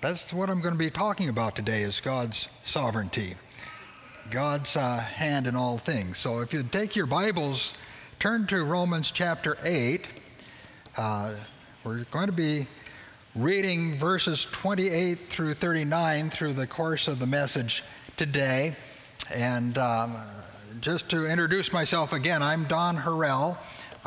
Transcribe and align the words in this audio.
that's 0.00 0.32
what 0.32 0.48
I'm 0.48 0.60
going 0.60 0.74
to 0.74 0.78
be 0.78 0.90
talking 0.90 1.28
about 1.28 1.56
today 1.56 1.82
is 1.82 2.00
God's 2.00 2.48
sovereignty, 2.64 3.34
God's 4.30 4.76
uh, 4.76 4.98
hand 4.98 5.48
in 5.48 5.56
all 5.56 5.76
things. 5.76 6.18
So 6.18 6.38
if 6.38 6.52
you 6.52 6.62
take 6.62 6.94
your 6.94 7.06
Bibles, 7.06 7.74
turn 8.20 8.46
to 8.46 8.62
Romans 8.64 9.10
chapter 9.10 9.58
8. 9.64 10.06
Uh, 10.96 11.34
we're 11.82 12.04
going 12.04 12.26
to 12.26 12.32
be 12.32 12.68
reading 13.34 13.98
verses 13.98 14.46
28 14.52 15.18
through 15.28 15.54
39 15.54 16.30
through 16.30 16.52
the 16.52 16.66
course 16.66 17.08
of 17.08 17.18
the 17.18 17.26
message 17.26 17.82
today. 18.16 18.76
And 19.34 19.76
um, 19.78 20.16
just 20.80 21.08
to 21.08 21.26
introduce 21.26 21.72
myself 21.72 22.12
again, 22.12 22.40
I'm 22.40 22.64
Don 22.64 22.96
Harrell. 22.96 23.56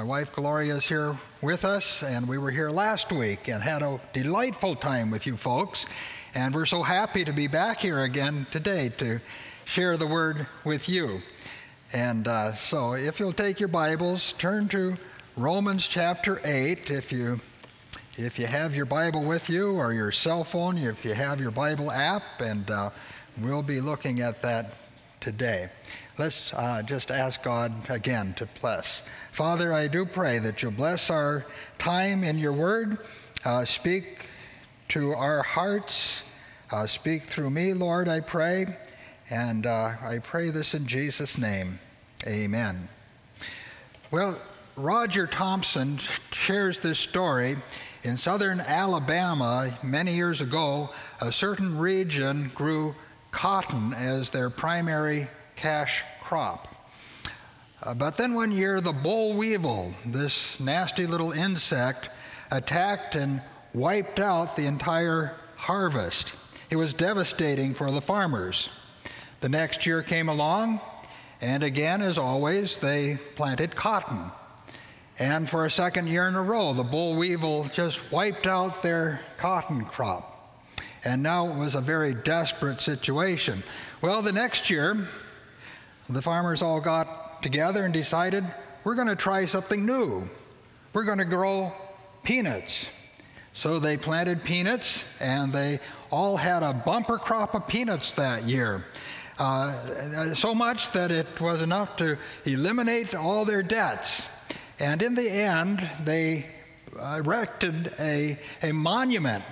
My 0.02 0.08
wife 0.08 0.34
Gloria 0.34 0.78
is 0.78 0.88
here 0.88 1.16
with 1.44 1.64
us, 1.64 2.02
and 2.02 2.28
we 2.28 2.40
were 2.40 2.50
here 2.50 2.72
last 2.72 3.12
week 3.12 3.50
and 3.50 3.62
had 3.62 3.84
a 3.84 4.00
delightful 4.14 4.76
time 4.76 5.12
with 5.12 5.28
you 5.28 5.38
folks. 5.38 5.86
And 6.34 6.56
we're 6.56 6.66
so 6.66 6.82
happy 6.82 7.24
to 7.24 7.32
be 7.32 7.46
back 7.46 7.78
here 7.78 8.00
again 8.00 8.48
today 8.50 8.90
to 8.98 9.22
share 9.66 9.98
the 9.98 10.08
word 10.08 10.48
with 10.64 10.90
you. 10.90 11.22
And 11.94 12.28
uh, 12.28 12.56
so, 12.56 12.94
if 12.94 13.20
you'll 13.20 13.32
take 13.32 13.60
your 13.60 13.70
Bibles, 13.70 14.34
turn 14.40 14.68
to 14.70 14.98
Romans 15.38 15.88
chapter 15.88 16.42
8. 16.44 16.90
If 16.90 17.12
you 17.12 17.40
if 18.18 18.40
you 18.40 18.48
have 18.48 18.74
your 18.74 18.88
Bible 18.88 19.24
with 19.24 19.52
you 19.52 19.74
or 19.74 19.94
your 19.94 20.12
cell 20.12 20.44
phone, 20.44 20.80
if 20.80 21.06
you 21.06 21.14
have 21.14 21.40
your 21.40 21.52
Bible 21.52 21.92
app, 21.92 22.24
and 22.40 22.72
uh, 22.72 22.90
we'll 23.40 23.62
be 23.62 23.80
looking 23.80 24.22
at 24.22 24.42
that 24.42 24.74
today. 25.20 25.70
Let's 26.22 26.54
uh, 26.54 26.84
just 26.84 27.10
ask 27.10 27.42
God 27.42 27.74
again 27.90 28.36
to 28.38 28.48
bless. 28.62 29.02
Father, 29.32 29.74
I 29.74 29.88
do 29.88 30.06
pray 30.06 30.38
that 30.38 30.62
you'll 30.62 30.72
bless 30.72 31.10
our 31.10 31.48
time 31.80 32.24
in 32.24 32.38
your 32.38 32.54
word. 32.54 33.00
Uh, 33.44 33.66
speak 33.66 34.28
to 34.90 35.14
our 35.14 35.42
hearts. 35.42 36.22
Uh, 36.72 36.86
speak 36.86 37.24
through 37.24 37.50
me, 37.50 37.74
Lord, 37.74 38.08
I 38.08 38.20
pray. 38.20 38.68
And 39.32 39.66
uh, 39.66 39.96
I 40.00 40.20
pray 40.20 40.52
this 40.52 40.76
in 40.76 40.86
Jesus' 40.86 41.40
name. 41.40 41.80
Amen. 42.28 42.88
Well, 44.12 44.38
Roger 44.76 45.26
Thompson 45.26 45.98
shares 46.32 46.80
this 46.80 47.00
story. 47.00 47.56
In 48.04 48.16
southern 48.16 48.60
Alabama, 48.60 49.76
many 49.82 50.14
years 50.14 50.40
ago, 50.40 50.92
a 51.20 51.32
certain 51.32 51.80
region 51.80 52.52
grew 52.54 52.94
cotton 53.32 53.96
as 53.96 54.30
their 54.30 54.52
primary 54.52 55.28
cash 55.56 56.04
crop. 56.32 56.70
Uh, 57.84 57.94
but 57.94 58.16
then 58.16 58.34
one 58.34 58.54
year, 58.54 58.80
the 58.80 58.94
boll 58.94 59.36
weevil, 59.36 59.94
this 60.06 60.58
nasty 60.62 61.06
little 61.06 61.34
insect, 61.34 62.08
attacked 62.52 63.16
and 63.16 63.42
wiped 63.74 64.18
out 64.18 64.56
the 64.56 64.66
entire 64.66 65.36
harvest. 65.58 66.32
It 66.70 66.78
was 66.78 66.94
devastating 66.94 67.74
for 67.74 67.92
the 67.92 68.00
farmers. 68.00 68.70
The 69.42 69.50
next 69.50 69.86
year 69.86 70.02
came 70.02 70.30
along, 70.30 70.80
and 71.42 71.64
again, 71.64 72.02
as 72.02 72.18
always, 72.18 72.78
they 72.78 73.18
planted 73.36 73.76
cotton. 73.76 74.32
And 75.20 75.50
for 75.50 75.66
a 75.66 75.70
second 75.70 76.08
year 76.08 76.30
in 76.30 76.36
a 76.36 76.42
row, 76.42 76.72
the 76.72 76.82
boll 76.82 77.18
weevil 77.18 77.66
just 77.74 78.10
wiped 78.10 78.48
out 78.48 78.82
their 78.82 79.20
cotton 79.36 79.84
crop. 79.84 80.64
And 81.04 81.22
now 81.22 81.50
it 81.50 81.58
was 81.58 81.76
a 81.76 81.82
very 81.82 82.14
desperate 82.14 82.80
situation. 82.80 83.66
Well, 84.02 84.22
the 84.22 84.32
next 84.32 84.70
year, 84.70 85.10
the 86.16 86.22
farmers 86.22 86.62
all 86.62 86.82
got 86.82 87.42
together 87.44 87.84
and 87.84 87.94
decided 87.94 88.46
we're 88.84 88.96
going 88.96 89.08
to 89.08 89.16
try 89.16 89.46
something 89.46 89.86
new. 89.86 90.30
We're 90.94 91.04
going 91.04 91.20
to 91.20 91.26
grow 91.26 91.72
peanuts. 92.24 92.90
So 93.54 93.80
they 93.80 93.98
planted 93.98 94.44
peanuts, 94.44 95.04
and 95.20 95.52
they 95.52 95.80
all 96.10 96.38
had 96.38 96.64
a 96.64 96.74
bumper 96.74 97.18
crop 97.18 97.54
of 97.54 97.68
peanuts 97.68 98.14
that 98.14 98.44
year. 98.44 98.86
Uh, 99.38 100.34
so 100.36 100.54
much 100.54 100.92
that 100.92 101.12
it 101.12 101.28
was 101.40 101.62
enough 101.62 101.98
to 101.98 102.18
eliminate 102.46 103.16
all 103.16 103.44
their 103.44 103.64
debts. 103.64 104.28
And 104.80 105.02
in 105.02 105.16
the 105.16 105.30
end, 105.30 105.88
they 106.04 106.46
erected 107.00 107.94
a, 108.00 108.38
a 108.62 108.72
monument 108.72 109.44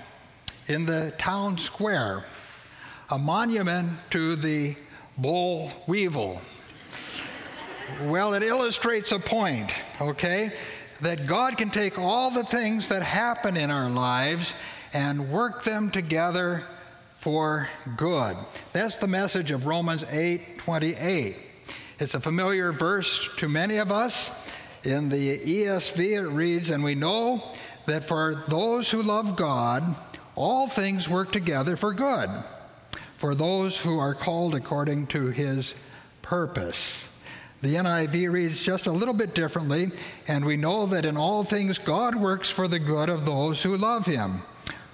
in 0.68 0.86
the 0.86 1.12
town 1.18 1.58
square, 1.58 2.24
a 3.10 3.18
monument 3.18 3.90
to 4.10 4.36
the 4.36 4.76
boll 5.20 5.70
weevil. 5.86 6.40
Well, 8.04 8.34
it 8.34 8.42
illustrates 8.42 9.12
a 9.12 9.18
point, 9.18 9.70
okay? 10.00 10.52
That 11.02 11.26
God 11.26 11.58
can 11.58 11.70
take 11.70 11.98
all 11.98 12.30
the 12.30 12.44
things 12.44 12.88
that 12.88 13.02
happen 13.02 13.56
in 13.56 13.70
our 13.70 13.90
lives 13.90 14.54
and 14.92 15.30
work 15.30 15.64
them 15.64 15.90
together 15.90 16.64
for 17.18 17.68
good. 17.96 18.36
That's 18.72 18.96
the 18.96 19.08
message 19.08 19.50
of 19.50 19.66
Romans 19.66 20.04
8 20.10 20.58
28. 20.58 21.36
It's 21.98 22.14
a 22.14 22.20
familiar 22.20 22.72
verse 22.72 23.28
to 23.36 23.48
many 23.48 23.76
of 23.76 23.92
us. 23.92 24.30
In 24.84 25.10
the 25.10 25.38
ESV, 25.38 25.98
it 26.18 26.28
reads, 26.28 26.70
And 26.70 26.82
we 26.82 26.94
know 26.94 27.52
that 27.84 28.06
for 28.06 28.44
those 28.48 28.90
who 28.90 29.02
love 29.02 29.36
God, 29.36 29.94
all 30.34 30.66
things 30.66 31.08
work 31.08 31.32
together 31.32 31.76
for 31.76 31.92
good 31.92 32.30
for 33.20 33.34
those 33.34 33.78
who 33.78 33.98
are 33.98 34.14
called 34.14 34.54
according 34.54 35.06
to 35.06 35.26
his 35.26 35.74
purpose. 36.22 37.06
The 37.60 37.74
NIV 37.74 38.32
reads 38.32 38.62
just 38.62 38.86
a 38.86 38.90
little 38.90 39.12
bit 39.12 39.34
differently, 39.34 39.90
and 40.26 40.42
we 40.42 40.56
know 40.56 40.86
that 40.86 41.04
in 41.04 41.18
all 41.18 41.44
things 41.44 41.78
God 41.78 42.14
works 42.14 42.48
for 42.48 42.66
the 42.66 42.78
good 42.78 43.10
of 43.10 43.26
those 43.26 43.62
who 43.62 43.76
love 43.76 44.06
him, 44.06 44.40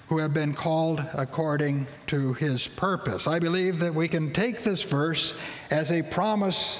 who 0.09 0.17
have 0.17 0.33
been 0.33 0.53
called 0.53 1.05
according 1.13 1.87
to 2.07 2.33
his 2.33 2.67
purpose. 2.67 3.27
I 3.27 3.39
believe 3.39 3.79
that 3.79 3.95
we 3.95 4.09
can 4.09 4.33
take 4.33 4.61
this 4.61 4.83
verse 4.83 5.33
as 5.71 5.89
a 5.89 6.01
promise 6.01 6.79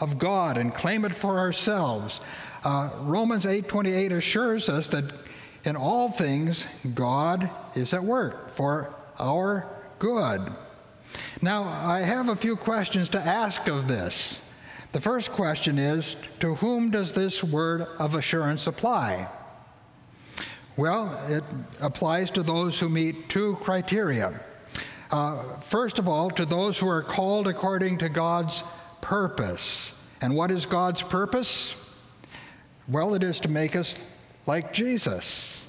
of 0.00 0.18
God 0.18 0.56
and 0.56 0.74
claim 0.74 1.04
it 1.04 1.14
for 1.14 1.38
ourselves. 1.38 2.20
Uh, 2.64 2.88
Romans 3.00 3.44
8:28 3.44 4.12
assures 4.12 4.70
us 4.70 4.88
that 4.88 5.04
in 5.64 5.76
all 5.76 6.08
things 6.08 6.64
God 6.94 7.50
is 7.74 7.92
at 7.92 8.02
work 8.02 8.54
for 8.54 8.94
our 9.18 9.66
good. 9.98 10.40
Now, 11.42 11.64
I 11.64 12.00
have 12.00 12.28
a 12.28 12.36
few 12.36 12.56
questions 12.56 13.08
to 13.10 13.18
ask 13.18 13.66
of 13.68 13.88
this. 13.88 14.38
The 14.92 15.00
first 15.00 15.32
question 15.32 15.78
is 15.78 16.16
To 16.40 16.54
whom 16.54 16.90
does 16.90 17.12
this 17.12 17.44
word 17.44 17.82
of 17.98 18.14
assurance 18.14 18.66
apply? 18.66 19.28
Well, 20.76 21.18
it 21.28 21.44
applies 21.80 22.30
to 22.32 22.42
those 22.42 22.78
who 22.78 22.88
meet 22.88 23.28
two 23.28 23.56
criteria. 23.62 24.40
Uh, 25.10 25.60
first 25.60 25.98
of 25.98 26.08
all, 26.08 26.30
to 26.30 26.44
those 26.44 26.78
who 26.78 26.88
are 26.88 27.02
called 27.02 27.46
according 27.46 27.98
to 27.98 28.08
God's 28.08 28.62
purpose. 29.00 29.92
And 30.20 30.34
what 30.34 30.50
is 30.50 30.66
God's 30.66 31.02
purpose? 31.02 31.74
Well, 32.88 33.14
it 33.14 33.22
is 33.22 33.40
to 33.40 33.48
make 33.48 33.76
us 33.76 33.96
like 34.46 34.72
Jesus. 34.72 35.62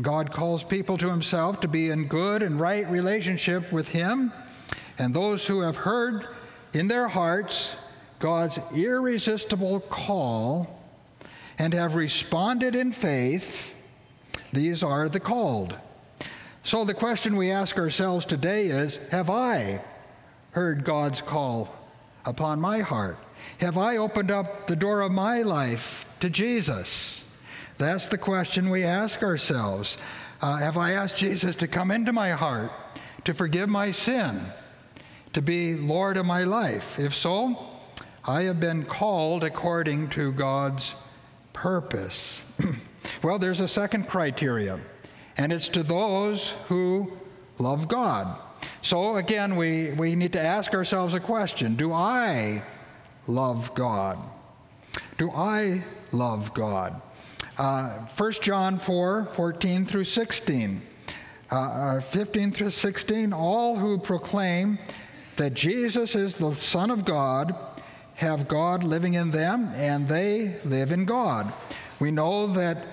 God 0.00 0.30
calls 0.30 0.62
people 0.62 0.98
to 0.98 1.10
himself 1.10 1.60
to 1.60 1.68
be 1.68 1.90
in 1.90 2.06
good 2.06 2.42
and 2.42 2.60
right 2.60 2.88
relationship 2.90 3.72
with 3.72 3.88
him 3.88 4.32
and 4.98 5.12
those 5.12 5.46
who 5.46 5.60
have 5.60 5.76
heard 5.76 6.26
in 6.72 6.88
their 6.88 7.08
hearts 7.08 7.74
God's 8.18 8.58
irresistible 8.74 9.80
call 9.80 10.82
and 11.58 11.72
have 11.74 11.94
responded 11.94 12.74
in 12.74 12.92
faith, 12.92 13.72
these 14.52 14.82
are 14.82 15.08
the 15.08 15.20
called. 15.20 15.76
So 16.62 16.84
the 16.84 16.94
question 16.94 17.36
we 17.36 17.50
ask 17.50 17.78
ourselves 17.78 18.24
today 18.24 18.66
is 18.66 18.98
Have 19.10 19.30
I 19.30 19.80
heard 20.52 20.84
God's 20.84 21.22
call 21.22 21.74
upon 22.24 22.60
my 22.60 22.80
heart? 22.80 23.18
Have 23.58 23.78
I 23.78 23.98
opened 23.98 24.30
up 24.30 24.66
the 24.66 24.76
door 24.76 25.02
of 25.02 25.12
my 25.12 25.42
life 25.42 26.06
to 26.20 26.30
Jesus? 26.30 27.22
That's 27.78 28.08
the 28.08 28.18
question 28.18 28.70
we 28.70 28.84
ask 28.84 29.22
ourselves. 29.22 29.98
Uh, 30.40 30.56
have 30.56 30.76
I 30.76 30.92
asked 30.92 31.16
Jesus 31.16 31.56
to 31.56 31.68
come 31.68 31.90
into 31.90 32.12
my 32.12 32.30
heart, 32.30 32.72
to 33.24 33.34
forgive 33.34 33.68
my 33.68 33.92
sin? 33.92 34.40
To 35.36 35.42
be 35.42 35.74
Lord 35.74 36.16
of 36.16 36.24
my 36.24 36.44
life? 36.44 36.98
If 36.98 37.14
so, 37.14 37.68
I 38.24 38.44
have 38.44 38.58
been 38.58 38.86
called 38.86 39.44
according 39.44 40.08
to 40.10 40.32
God's 40.32 40.94
purpose. 41.52 42.42
well, 43.22 43.38
there's 43.38 43.60
a 43.60 43.68
second 43.68 44.08
criteria, 44.08 44.80
and 45.36 45.52
it's 45.52 45.68
to 45.68 45.82
those 45.82 46.54
who 46.68 47.12
love 47.58 47.86
God. 47.86 48.40
So 48.80 49.16
again, 49.16 49.56
we, 49.56 49.90
we 49.90 50.14
need 50.14 50.32
to 50.32 50.40
ask 50.40 50.72
ourselves 50.72 51.12
a 51.12 51.20
question 51.20 51.76
Do 51.76 51.92
I 51.92 52.62
love 53.26 53.74
God? 53.74 54.18
Do 55.18 55.30
I 55.32 55.84
love 56.12 56.54
God? 56.54 57.02
Uh, 57.58 57.98
1 58.16 58.32
John 58.40 58.78
4 58.78 59.26
14 59.34 59.84
through 59.84 60.04
16. 60.04 60.80
Uh, 61.52 61.54
uh 61.56 62.00
15 62.00 62.52
through 62.52 62.70
16, 62.70 63.34
all 63.34 63.76
who 63.76 63.98
proclaim 63.98 64.78
that 65.36 65.54
Jesus 65.54 66.14
is 66.14 66.34
the 66.34 66.54
Son 66.54 66.90
of 66.90 67.04
God 67.04 67.54
have 68.14 68.48
God 68.48 68.82
living 68.82 69.14
in 69.14 69.30
them 69.30 69.70
and 69.74 70.08
they 70.08 70.58
live 70.64 70.92
in 70.92 71.04
God. 71.04 71.52
We 72.00 72.10
know 72.10 72.46
that 72.48 72.84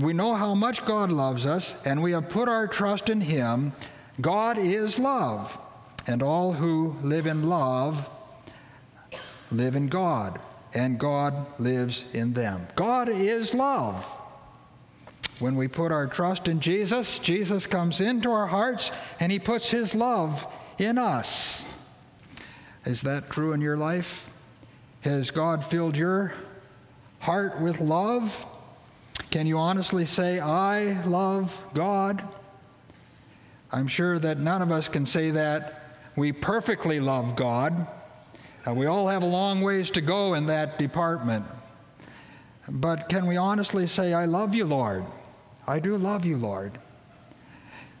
we 0.00 0.12
know 0.12 0.34
how 0.34 0.54
much 0.54 0.84
God 0.84 1.12
loves 1.12 1.46
us 1.46 1.74
and 1.84 2.02
we 2.02 2.12
have 2.12 2.28
put 2.28 2.48
our 2.48 2.66
trust 2.66 3.08
in 3.08 3.20
him 3.20 3.72
God 4.20 4.58
is 4.58 4.98
love, 4.98 5.58
and 6.06 6.22
all 6.22 6.52
who 6.52 6.94
live 7.02 7.26
in 7.26 7.48
love 7.48 8.08
live 9.50 9.74
in 9.76 9.86
God, 9.86 10.40
and 10.72 10.98
God 10.98 11.46
lives 11.58 12.04
in 12.12 12.32
them. 12.32 12.66
God 12.76 13.08
is 13.08 13.54
love. 13.54 14.04
When 15.40 15.56
we 15.56 15.66
put 15.66 15.90
our 15.90 16.06
trust 16.06 16.46
in 16.46 16.60
Jesus, 16.60 17.18
Jesus 17.18 17.66
comes 17.66 18.00
into 18.00 18.30
our 18.30 18.46
hearts 18.46 18.92
and 19.18 19.32
he 19.32 19.38
puts 19.38 19.68
his 19.68 19.94
love 19.94 20.46
in 20.78 20.96
us. 20.96 21.64
Is 22.84 23.00
that 23.02 23.30
true 23.30 23.52
in 23.52 23.62
your 23.62 23.78
life? 23.78 24.30
Has 25.00 25.30
God 25.30 25.64
filled 25.64 25.96
your 25.96 26.34
heart 27.18 27.58
with 27.60 27.80
love? 27.80 28.46
Can 29.30 29.46
you 29.46 29.56
honestly 29.56 30.04
say, 30.04 30.38
I 30.38 31.02
love 31.04 31.56
God? 31.72 32.22
I'm 33.72 33.88
sure 33.88 34.18
that 34.18 34.38
none 34.38 34.60
of 34.60 34.70
us 34.70 34.88
can 34.88 35.06
say 35.06 35.30
that 35.30 35.96
we 36.16 36.30
perfectly 36.30 37.00
love 37.00 37.36
God. 37.36 37.88
Uh, 38.66 38.74
we 38.74 38.86
all 38.86 39.08
have 39.08 39.22
a 39.22 39.26
long 39.26 39.62
ways 39.62 39.90
to 39.92 40.00
go 40.00 40.34
in 40.34 40.46
that 40.46 40.78
department. 40.78 41.44
But 42.68 43.08
can 43.08 43.26
we 43.26 43.36
honestly 43.36 43.86
say, 43.86 44.12
I 44.12 44.26
love 44.26 44.54
you, 44.54 44.64
Lord? 44.64 45.04
I 45.66 45.80
do 45.80 45.96
love 45.96 46.24
you, 46.24 46.36
Lord. 46.36 46.78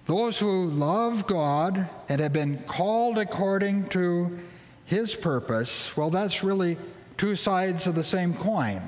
Those 0.06 0.38
who 0.38 0.66
love 0.66 1.26
God 1.26 1.88
and 2.10 2.20
have 2.20 2.34
been 2.34 2.62
called 2.64 3.18
according 3.18 3.88
to 3.88 4.38
his 4.86 5.14
purpose, 5.14 5.96
well, 5.96 6.10
that's 6.10 6.44
really 6.44 6.76
two 7.16 7.36
sides 7.36 7.86
of 7.86 7.94
the 7.94 8.04
same 8.04 8.34
coin. 8.34 8.82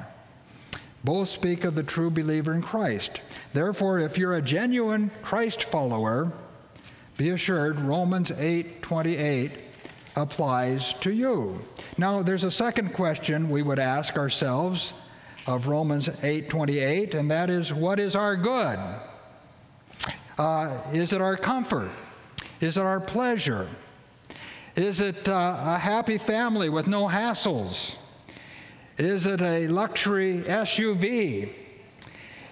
Both 1.04 1.28
speak 1.28 1.64
of 1.64 1.75
the 1.75 1.82
true 1.82 2.10
believer 2.10 2.52
in 2.52 2.62
Christ. 2.62 3.20
Therefore, 3.52 4.00
if 4.00 4.19
you're 4.19 4.34
a 4.34 4.43
genuine 4.43 5.10
Christ 5.22 5.64
follower, 5.64 6.32
be 7.16 7.31
assured 7.31 7.81
Romans 7.81 8.31
8:28 8.32 9.52
applies 10.16 10.94
to 10.94 11.12
you. 11.12 11.60
Now, 11.96 12.22
there's 12.22 12.44
a 12.44 12.50
second 12.50 12.92
question 12.92 13.49
we 13.49 13.62
would 13.62 13.78
ask 13.78 14.16
ourselves 14.16 14.92
of 15.46 15.69
Romans 15.69 16.08
8:28, 16.22 17.14
and 17.14 17.31
that 17.31 17.50
is, 17.50 17.72
what 17.72 18.00
is 18.00 18.16
our 18.16 18.37
good? 18.37 18.78
Uh, 20.38 20.76
is 20.92 21.12
it 21.12 21.20
our 21.20 21.37
comfort? 21.37 21.90
Is 22.60 22.76
it 22.76 22.82
our 22.82 23.00
pleasure? 23.00 23.69
Is 24.76 25.00
it 25.00 25.26
uh, 25.26 25.56
a 25.58 25.78
happy 25.78 26.19
family 26.19 26.69
with 26.69 26.87
no 26.87 27.06
hassles? 27.08 27.96
Is 28.99 29.25
it 29.25 29.40
a 29.40 29.69
luxury 29.69 30.43
SUV? 30.46 31.49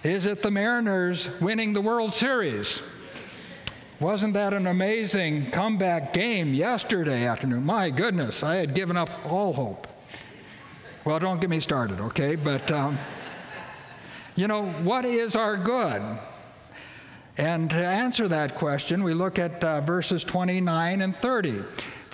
Is 0.01 0.25
it 0.25 0.41
the 0.41 0.49
Mariners 0.49 1.29
winning 1.39 1.71
the 1.71 1.81
World 1.81 2.13
Series? 2.13 2.81
Wasn't 3.99 4.33
that 4.33 4.55
an 4.55 4.65
amazing 4.65 5.51
comeback 5.51 6.13
game 6.13 6.55
yesterday 6.55 7.27
afternoon? 7.27 7.63
My 7.63 7.91
goodness, 7.91 8.41
I 8.41 8.55
had 8.55 8.73
given 8.73 8.97
up 8.97 9.09
all 9.27 9.53
hope. 9.53 9.87
Well, 11.05 11.19
don't 11.19 11.39
get 11.39 11.51
me 11.51 11.59
started, 11.59 12.01
okay? 12.01 12.35
But, 12.35 12.71
um, 12.71 12.97
you 14.35 14.47
know, 14.47 14.65
what 14.81 15.05
is 15.05 15.35
our 15.35 15.57
good? 15.57 16.01
And 17.37 17.69
to 17.69 17.85
answer 17.85 18.27
that 18.29 18.55
question, 18.55 19.03
we 19.03 19.13
look 19.13 19.37
at 19.37 19.63
uh, 19.63 19.81
verses 19.81 20.23
29 20.23 21.01
and 21.01 21.15
30. 21.15 21.63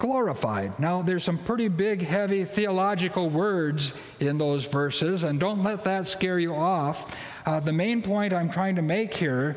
glorified. 0.00 0.76
Now, 0.80 1.02
there's 1.02 1.22
some 1.22 1.38
pretty 1.38 1.68
big, 1.68 2.02
heavy 2.02 2.44
theological 2.44 3.30
words 3.30 3.92
in 4.18 4.38
those 4.38 4.64
verses, 4.64 5.22
and 5.22 5.38
don't 5.38 5.62
let 5.62 5.84
that 5.84 6.08
scare 6.08 6.40
you 6.40 6.54
off. 6.54 7.20
Uh, 7.46 7.60
the 7.60 7.72
main 7.72 8.02
point 8.02 8.32
I'm 8.32 8.48
trying 8.48 8.74
to 8.76 8.82
make 8.82 9.14
here 9.14 9.56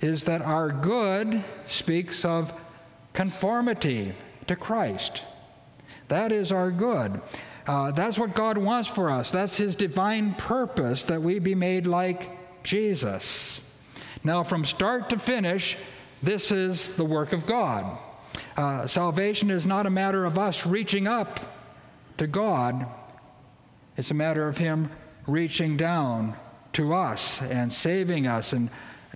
is 0.00 0.22
that 0.24 0.42
our 0.42 0.70
good 0.70 1.42
speaks 1.66 2.24
of 2.24 2.52
conformity 3.14 4.12
to 4.46 4.54
Christ. 4.54 5.22
That 6.06 6.32
is 6.32 6.52
our 6.52 6.70
good. 6.70 7.20
Uh, 7.66 7.90
that's 7.90 8.18
what 8.18 8.34
God 8.34 8.56
wants 8.58 8.88
for 8.88 9.10
us. 9.10 9.30
That's 9.30 9.56
His 9.56 9.74
divine 9.74 10.34
purpose 10.34 11.02
that 11.04 11.20
we 11.20 11.38
be 11.38 11.54
made 11.54 11.86
like 11.86 12.30
Jesus. 12.62 13.60
Now, 14.22 14.42
from 14.42 14.64
start 14.64 15.08
to 15.10 15.18
finish, 15.18 15.76
this 16.22 16.52
is 16.52 16.90
the 16.90 17.04
work 17.04 17.32
of 17.32 17.46
God. 17.46 17.98
Uh, 18.58 18.88
salvation 18.88 19.52
is 19.52 19.64
not 19.64 19.86
a 19.86 19.90
matter 19.90 20.24
of 20.24 20.36
us 20.36 20.66
reaching 20.66 21.06
up 21.06 21.38
to 22.16 22.26
God, 22.26 22.88
it's 23.96 24.10
a 24.10 24.14
matter 24.14 24.48
of 24.48 24.58
Him 24.58 24.90
reaching 25.28 25.76
down 25.76 26.34
to 26.72 26.92
us 26.92 27.40
and 27.42 27.72
saving 27.72 28.26
us 28.26 28.52
and 28.52 28.68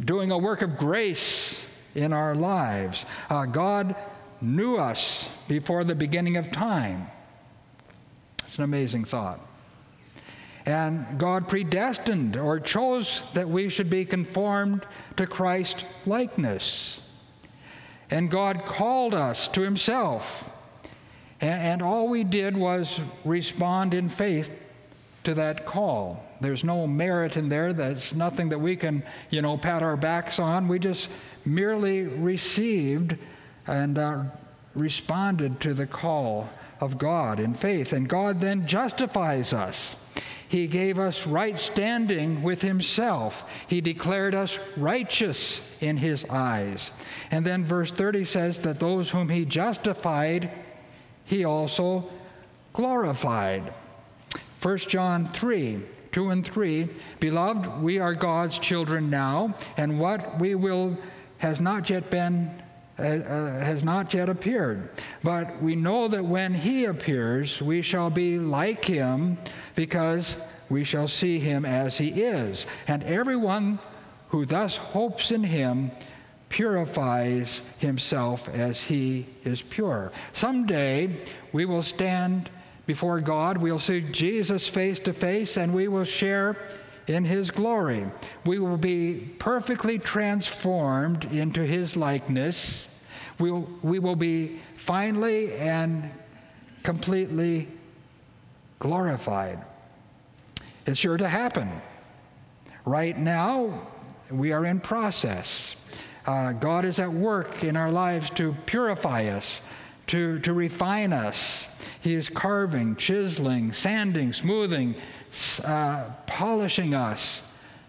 doing 0.04 0.30
a 0.30 0.38
work 0.38 0.62
of 0.62 0.78
grace 0.78 1.60
in 1.96 2.12
our 2.12 2.36
lives. 2.36 3.04
Uh, 3.28 3.44
God 3.44 3.96
knew 4.40 4.76
us 4.76 5.28
before 5.48 5.82
the 5.82 5.96
beginning 5.96 6.36
of 6.36 6.52
time. 6.52 7.08
It's 8.46 8.58
an 8.58 8.64
amazing 8.64 9.06
thought. 9.06 9.40
And 10.66 11.18
God 11.18 11.48
predestined 11.48 12.36
or 12.36 12.60
chose 12.60 13.22
that 13.34 13.48
we 13.48 13.68
should 13.70 13.90
be 13.90 14.04
conformed 14.04 14.86
to 15.16 15.26
Christ 15.26 15.84
likeness. 16.06 17.00
And 18.12 18.31
God 18.31 18.67
called 18.67 19.14
us 19.14 19.49
to 19.49 19.62
Himself. 19.62 20.44
And, 21.41 21.81
all 21.81 22.09
we 22.09 22.25
did 22.25 22.55
was 22.55 23.00
respond 23.25 23.94
in 23.94 24.11
faith 24.11 24.50
to 25.25 25.32
that 25.35 25.64
call. 25.64 26.23
There's 26.38 26.62
no 26.62 26.87
merit 26.87 27.38
in 27.38 27.49
there. 27.49 27.73
There's 27.73 28.14
nothing 28.14 28.50
that 28.50 28.59
we 28.59 28.76
can, 28.76 29.03
you 29.31 29.41
know, 29.41 29.56
pat 29.56 29.82
our 29.82 29.97
backs 29.97 30.38
on. 30.38 30.69
We 30.69 30.79
just 30.79 31.09
merely 31.47 32.03
received 32.03 33.17
and 33.67 33.97
uh, 33.97 34.25
responded 34.75 35.59
to 35.62 35.73
the 35.73 35.87
call 35.87 36.50
of 36.82 36.99
God 36.99 37.41
in 37.41 37.55
faith. 37.55 37.94
And 37.94 38.06
God 38.06 38.41
then 38.41 38.67
justifies 38.67 39.54
us. 39.54 39.97
He 40.52 40.66
gave 40.66 40.99
us 40.99 41.26
right 41.26 41.59
standing 41.59 42.42
with 42.42 42.61
Himself. 42.61 43.44
He 43.68 43.80
declared 43.80 44.35
us 44.35 44.59
righteous 44.76 45.62
in 45.80 45.97
His 45.97 46.26
eyes. 46.26 46.90
And 47.30 47.42
then 47.42 47.64
verse 47.64 47.90
30 47.90 48.26
says 48.26 48.61
that 48.61 48.78
those 48.78 49.09
whom 49.09 49.30
He 49.30 49.47
justified, 49.47 50.52
He 51.25 51.47
also 51.47 52.04
glorified. 52.75 53.73
1 54.61 54.76
John 54.76 55.32
3 55.32 55.85
2 56.12 56.28
and 56.28 56.47
3 56.47 56.87
Beloved, 57.18 57.82
we 57.82 57.99
are 57.99 58.12
God's 58.12 58.59
children 58.59 59.09
now, 59.09 59.56
and 59.78 59.99
what 59.99 60.38
we 60.38 60.54
will 60.54 60.99
has 61.38 61.61
not 61.61 61.88
yet 61.88 62.11
been 62.11 62.62
Uh, 63.02 63.04
uh, 63.04 63.59
has 63.59 63.82
not 63.82 64.14
yet 64.14 64.28
appeared. 64.28 64.88
But 65.25 65.61
we 65.61 65.75
know 65.75 66.06
that 66.06 66.25
when 66.25 66.54
he 66.54 66.85
appears, 66.85 67.61
we 67.61 67.82
shall 67.82 68.11
be 68.11 68.38
like 68.38 68.85
him 68.85 69.38
because 69.75 70.37
we 70.68 70.85
shall 70.85 71.09
see 71.09 71.40
him 71.40 71.64
as 71.64 71.99
he 71.99 72.11
is. 72.11 72.64
And 72.87 73.02
everyone 73.02 73.80
who 74.28 74.44
thus 74.44 74.76
hopes 74.76 75.32
in 75.32 75.42
him 75.42 75.90
purifies 76.49 77.62
himself 77.78 78.49
as 78.50 78.80
he 78.80 79.26
is 79.42 79.62
pure. 79.62 80.12
Someday 80.32 81.16
we 81.52 81.64
will 81.64 81.82
stand 81.82 82.50
before 82.87 83.21
God, 83.21 83.59
we'll 83.59 83.80
see 83.80 84.00
Jesus 84.00 84.68
face 84.68 85.00
to 85.00 85.12
face, 85.12 85.56
and 85.56 85.75
we 85.75 85.88
will 85.88 86.04
share 86.04 86.56
in 87.09 87.25
his 87.25 87.50
glory. 87.50 88.06
We 88.44 88.59
will 88.61 88.76
be 88.76 89.35
perfectly 89.38 89.99
transformed 89.99 91.25
into 91.32 91.64
his 91.64 91.97
likeness. 91.97 92.88
We'll, 93.42 93.68
we 93.82 93.99
will 93.99 94.14
be 94.14 94.61
finally 94.76 95.52
and 95.54 96.08
completely 96.84 97.66
glorified. 98.78 99.58
It's 100.87 101.00
sure 101.00 101.16
to 101.16 101.26
happen. 101.26 101.68
Right 102.84 103.18
now, 103.18 103.88
we 104.30 104.52
are 104.52 104.64
in 104.64 104.78
process. 104.78 105.75
Uh, 106.25 106.52
God 106.52 106.84
is 106.84 107.00
at 107.00 107.12
work 107.12 107.64
in 107.64 107.76
our 107.76 107.90
lives 107.90 108.30
to 108.30 108.54
purify 108.64 109.25
us, 109.25 109.61
to, 110.06 110.38
to 110.38 110.52
refine 110.52 111.12
us. 111.12 111.66
He 112.00 112.14
is 112.14 112.28
carving, 112.28 112.94
chiseling, 112.94 113.72
sanding, 113.72 114.32
smoothing, 114.32 114.94
uh, 115.64 116.11
polishing 116.28 116.94
us 116.94 117.42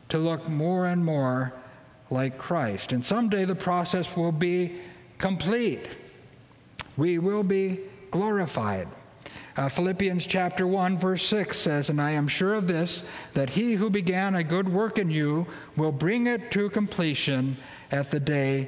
to 0.10 0.18
look 0.18 0.50
more 0.50 0.88
and 0.88 1.06
more 1.06 1.54
like 2.10 2.40
Christ. 2.40 2.92
And 2.92 3.06
someday 3.06 3.46
the 3.46 3.54
process 3.54 4.18
will 4.18 4.32
be 4.32 4.82
complete. 5.24 5.88
We 6.98 7.18
will 7.18 7.44
be 7.44 7.80
glorified. 8.12 8.90
Uh, 9.56 9.70
Philippians 9.70 10.26
chapter 10.26 10.68
1, 10.68 10.98
verse 10.98 11.26
6 11.28 11.58
says, 11.58 11.90
And 11.90 12.02
I 12.02 12.12
am 12.12 12.28
sure 12.28 12.56
of 12.56 12.68
this, 12.68 13.06
that 13.34 13.50
he 13.50 13.72
who 13.72 13.90
began 13.90 14.36
a 14.36 14.44
good 14.44 14.68
work 14.68 14.98
in 14.98 15.10
you 15.10 15.48
will 15.78 15.94
bring 15.94 16.28
it 16.28 16.52
to 16.52 16.70
completion 16.70 17.56
at 17.92 18.12
the 18.12 18.20
day 18.20 18.68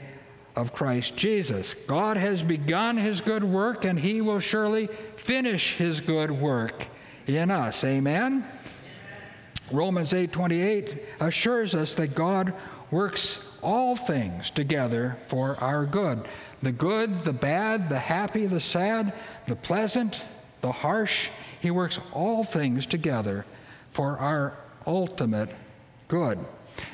of 0.55 0.71
Christ 0.71 1.17
Jesus. 1.17 1.75
God 1.87 2.15
has 2.15 2.41
begun 2.41 2.95
his 2.95 3.19
good 3.19 3.43
work, 3.43 3.83
and 3.83 3.99
he 3.99 4.21
will 4.21 4.39
surely 4.39 4.87
finish 5.17 5.75
his 5.75 5.99
good 5.99 6.31
work 6.31 6.87
in 7.27 7.51
us. 7.51 7.83
Amen? 7.83 8.45
Romans 9.73 10.13
8:28 10.13 11.03
assures 11.19 11.75
us 11.75 11.95
that 11.95 12.15
God 12.15 12.53
works 12.91 13.39
all 13.61 13.95
things 13.95 14.51
together 14.51 15.17
for 15.25 15.57
our 15.59 15.85
good. 15.85 16.27
The 16.65 16.71
good, 16.71 17.23
the 17.23 17.31
bad, 17.31 17.89
the 17.89 17.99
happy, 17.99 18.47
the 18.47 18.59
sad, 18.59 19.13
the 19.45 19.55
pleasant, 19.55 20.23
the 20.61 20.71
harsh, 20.71 21.29
he 21.59 21.69
works 21.69 21.99
all 22.11 22.43
things 22.43 22.87
together 22.87 23.45
for 23.91 24.17
our 24.17 24.57
ultimate 24.87 25.49
good. 26.07 26.39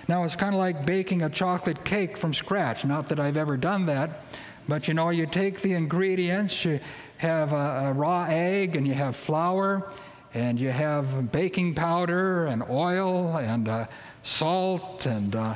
Now, 0.10 0.25
it's 0.25 0.36
kind 0.36 0.54
of 0.54 0.60
like 0.60 0.86
baking 0.86 1.22
a 1.22 1.30
chocolate 1.30 1.86
cake 1.86 2.18
from 2.18 2.34
scratch. 2.34 2.84
Not 2.84 3.08
that 3.08 3.18
I've 3.18 3.38
ever 3.38 3.56
done 3.56 3.86
that, 3.86 4.25
but 4.68 4.90
you 4.90 4.94
know, 4.94 5.10
you 5.10 5.25
take 5.25 5.62
the 5.62 5.74
ingredients, 5.74 6.66
you 6.66 6.82
have 7.20 7.54
a, 7.54 7.92
a 7.92 7.94
raw 7.94 8.25
egg, 8.28 8.75
and 8.75 8.86
you 8.86 8.94
have 8.94 9.16
flour, 9.16 9.90
and 10.34 10.60
you 10.60 10.70
have 10.70 11.32
baking 11.32 11.75
powder, 11.75 12.48
and 12.48 12.62
oil, 12.70 13.38
and 13.38 13.70
uh, 13.70 13.86
salt, 14.24 15.06
and 15.06 15.34
uh, 15.34 15.56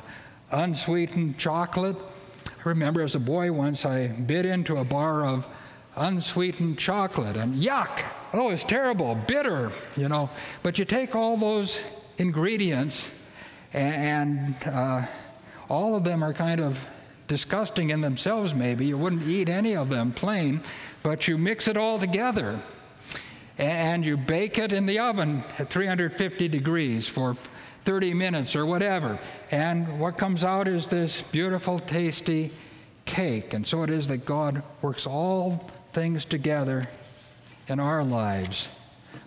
unsweetened 0.51 1.37
chocolate. 1.37 1.97
Remember 2.65 3.03
as 3.03 3.13
a 3.13 3.19
boy 3.19 3.51
once 3.51 3.85
I 3.85 4.07
bit 4.07 4.43
into 4.43 4.77
a 4.77 4.83
bar 4.83 5.23
of 5.23 5.45
unsweetened 5.95 6.79
chocolate, 6.79 7.37
and 7.37 7.53
yuck! 7.53 8.03
Oh, 8.33 8.49
it's 8.49 8.63
terrible, 8.63 9.13
bitter, 9.13 9.71
you 9.95 10.09
know. 10.09 10.31
But 10.63 10.79
you 10.79 10.83
take 10.83 11.13
all 11.13 11.37
those 11.37 11.79
ingredients 12.17 13.09
and 13.71 14.55
uh, 14.65 15.05
all 15.69 15.95
of 15.95 16.03
them 16.03 16.23
are 16.23 16.33
kind 16.33 16.59
of 16.59 16.79
disgusting 17.27 17.91
in 17.91 18.01
themselves, 18.01 18.55
maybe. 18.55 18.87
You 18.87 18.97
wouldn't 18.97 19.27
eat 19.27 19.47
any 19.47 19.75
of 19.75 19.89
them 19.89 20.11
plain, 20.11 20.59
but 21.03 21.27
you 21.27 21.37
mix 21.37 21.67
it 21.67 21.77
all 21.77 21.99
together 21.99 22.59
and 23.59 24.03
you 24.03 24.17
bake 24.17 24.57
it 24.57 24.73
in 24.73 24.87
the 24.87 24.97
oven 24.97 25.43
at 25.59 25.69
350 25.69 26.47
degrees 26.47 27.07
for 27.07 27.35
30 27.85 28.13
minutes 28.15 28.55
or 28.55 28.65
whatever. 28.65 29.19
And 29.51 29.99
what 29.99 30.17
comes 30.17 30.43
out 30.43 30.67
is 30.67 30.87
this 30.87 31.21
beautiful, 31.31 31.79
tasty 31.79 32.51
cake. 33.05 33.53
And 33.53 33.65
so 33.65 33.83
it 33.83 33.89
is 33.89 34.07
that 34.07 34.25
God 34.25 34.63
works 34.81 35.05
all 35.05 35.69
things 35.93 36.25
together 36.25 36.89
in 37.67 37.79
our 37.79 38.03
lives 38.03 38.67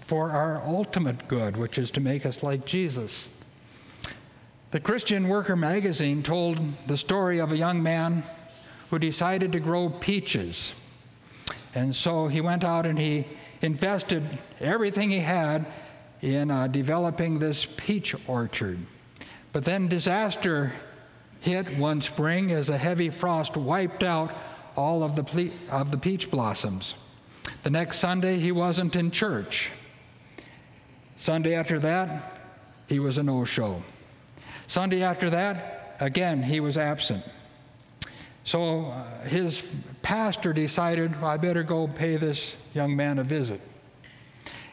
for 0.07 0.31
our 0.31 0.63
ultimate 0.67 1.29
good, 1.29 1.57
which 1.57 1.79
is 1.79 1.91
to 1.93 2.01
make 2.01 2.27
us 2.27 2.43
like 2.43 2.65
Jesus. 2.65 3.29
The 4.71 4.81
Christian 4.81 5.29
Worker 5.29 5.57
magazine 5.57 6.23
told 6.23 6.59
the 6.87 6.97
story 6.97 7.41
of 7.41 7.53
a 7.53 7.57
young 7.57 7.83
man 7.83 8.23
who 8.91 8.99
decided 8.99 9.53
to 9.53 9.61
grow 9.61 9.89
peaches. 9.89 10.73
And 11.75 11.95
so 11.95 12.27
he 12.27 12.41
went 12.41 12.65
out 12.65 12.87
and 12.87 12.99
he 12.99 13.27
invested 13.63 14.39
everything 14.61 15.11
he 15.11 15.21
had 15.21 15.67
in 16.23 16.51
uh, 16.51 16.67
developing 16.67 17.39
this 17.39 17.67
peach 17.77 18.15
orchard. 18.27 18.79
But 19.53 19.65
then 19.65 19.89
disaster 19.89 20.73
hit 21.41 21.79
one 21.79 22.01
spring 22.01 22.51
as 22.51 22.69
a 22.69 22.77
heavy 22.77 23.11
frost 23.11 23.57
wiped 23.57 24.03
out 24.03 24.33
all 24.77 25.03
of 25.03 25.17
the, 25.17 25.25
ple- 25.25 25.51
of 25.71 25.91
the 25.91 25.99
peach 25.99 26.31
blossoms. 26.31 26.95
The 27.63 27.71
next 27.71 27.99
Sunday, 27.99 28.39
he 28.39 28.53
wasn't 28.53 28.97
in 28.97 29.11
church. 29.11 29.71
Sunday 31.17 31.55
after 31.55 31.79
that, 31.81 32.41
he 32.87 33.01
was 33.01 33.19
a 33.19 33.23
no 33.23 33.45
show. 33.45 33.83
Sunday 34.67 35.03
after 35.03 35.31
that, 35.31 35.97
again, 36.01 36.43
he 36.43 36.61
was 36.61 36.79
absent. 36.79 37.25
So 38.45 38.87
uh, 38.87 39.25
his 39.25 39.75
pastor 40.03 40.53
decided, 40.53 41.21
well, 41.21 41.31
I 41.31 41.37
better 41.37 41.63
go 41.63 41.89
pay 41.89 42.17
this 42.17 42.57
young 42.75 42.95
man 42.95 43.19
a 43.19 43.25
visit. 43.25 43.61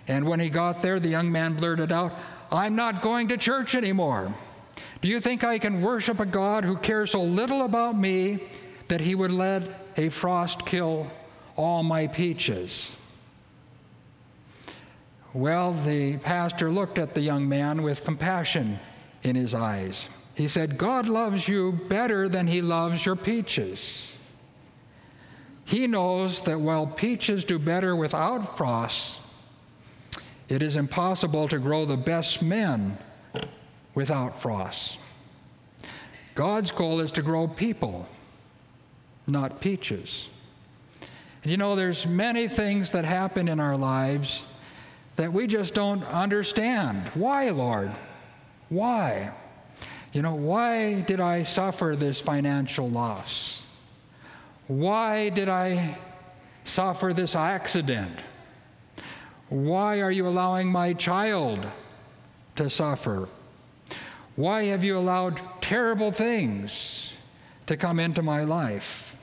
And 0.07 0.25
when 0.27 0.39
he 0.39 0.49
got 0.49 0.81
there, 0.81 0.99
the 0.99 1.09
young 1.09 1.31
man 1.31 1.53
blurted 1.53 1.91
out, 1.91 2.13
I'm 2.51 2.75
not 2.75 3.01
going 3.01 3.27
to 3.29 3.37
church 3.37 3.75
anymore. 3.75 4.33
Do 5.01 5.09
you 5.09 5.19
think 5.19 5.43
I 5.43 5.57
can 5.57 5.81
worship 5.81 6.19
a 6.19 6.25
God 6.25 6.63
who 6.63 6.77
cares 6.77 7.11
so 7.11 7.23
little 7.23 7.63
about 7.63 7.97
me 7.97 8.39
that 8.87 9.01
he 9.01 9.15
would 9.15 9.31
let 9.31 9.63
a 9.97 10.09
frost 10.09 10.65
kill 10.65 11.11
all 11.55 11.83
my 11.83 12.07
peaches? 12.07 12.91
Well, 15.33 15.73
the 15.73 16.17
pastor 16.17 16.71
looked 16.71 16.97
at 16.97 17.13
the 17.13 17.21
young 17.21 17.47
man 17.47 17.81
with 17.81 18.05
compassion 18.05 18.79
in 19.23 19.35
his 19.35 19.53
eyes. 19.53 20.07
He 20.33 20.47
said, 20.47 20.77
God 20.77 21.07
loves 21.07 21.47
you 21.47 21.73
better 21.89 22.29
than 22.29 22.47
he 22.47 22.61
loves 22.61 23.05
your 23.05 23.15
peaches. 23.15 24.11
He 25.65 25.87
knows 25.87 26.41
that 26.41 26.59
while 26.59 26.85
peaches 26.85 27.43
do 27.43 27.57
better 27.57 27.95
without 27.95 28.57
frost, 28.57 29.19
it 30.49 30.61
is 30.61 30.75
impossible 30.75 31.47
to 31.47 31.57
grow 31.57 31.85
the 31.85 31.97
best 31.97 32.41
men 32.41 32.97
without 33.95 34.39
frost. 34.39 34.99
God's 36.35 36.71
goal 36.71 36.99
is 36.99 37.11
to 37.13 37.21
grow 37.21 37.47
people, 37.47 38.07
not 39.25 39.61
peaches. 39.61 40.27
You 41.43 41.57
know, 41.57 41.75
there's 41.75 42.05
many 42.05 42.47
things 42.47 42.91
that 42.91 43.05
happen 43.05 43.47
in 43.47 43.59
our 43.59 43.77
lives 43.77 44.43
that 45.15 45.31
we 45.31 45.47
just 45.47 45.73
don't 45.73 46.03
understand. 46.05 47.07
Why, 47.13 47.49
Lord? 47.51 47.91
Why? 48.69 49.31
You 50.11 50.21
know, 50.21 50.35
why 50.35 51.01
did 51.01 51.19
I 51.19 51.43
suffer 51.43 51.95
this 51.95 52.19
financial 52.19 52.89
loss? 52.89 53.61
Why 54.67 55.29
did 55.29 55.47
I 55.47 55.97
suffer 56.63 57.13
this 57.13 57.35
accident? 57.35 58.17
Why 59.49 60.01
are 60.01 60.11
you 60.11 60.27
allowing 60.27 60.71
my 60.71 60.93
child 60.93 61.67
to 62.55 62.69
suffer? 62.69 63.29
Why 64.35 64.65
have 64.65 64.83
you 64.83 64.97
allowed 64.97 65.41
terrible 65.61 66.11
things 66.11 67.13
to 67.67 67.77
come 67.77 67.99
into 67.99 68.21
my 68.21 68.43
life 68.43 69.15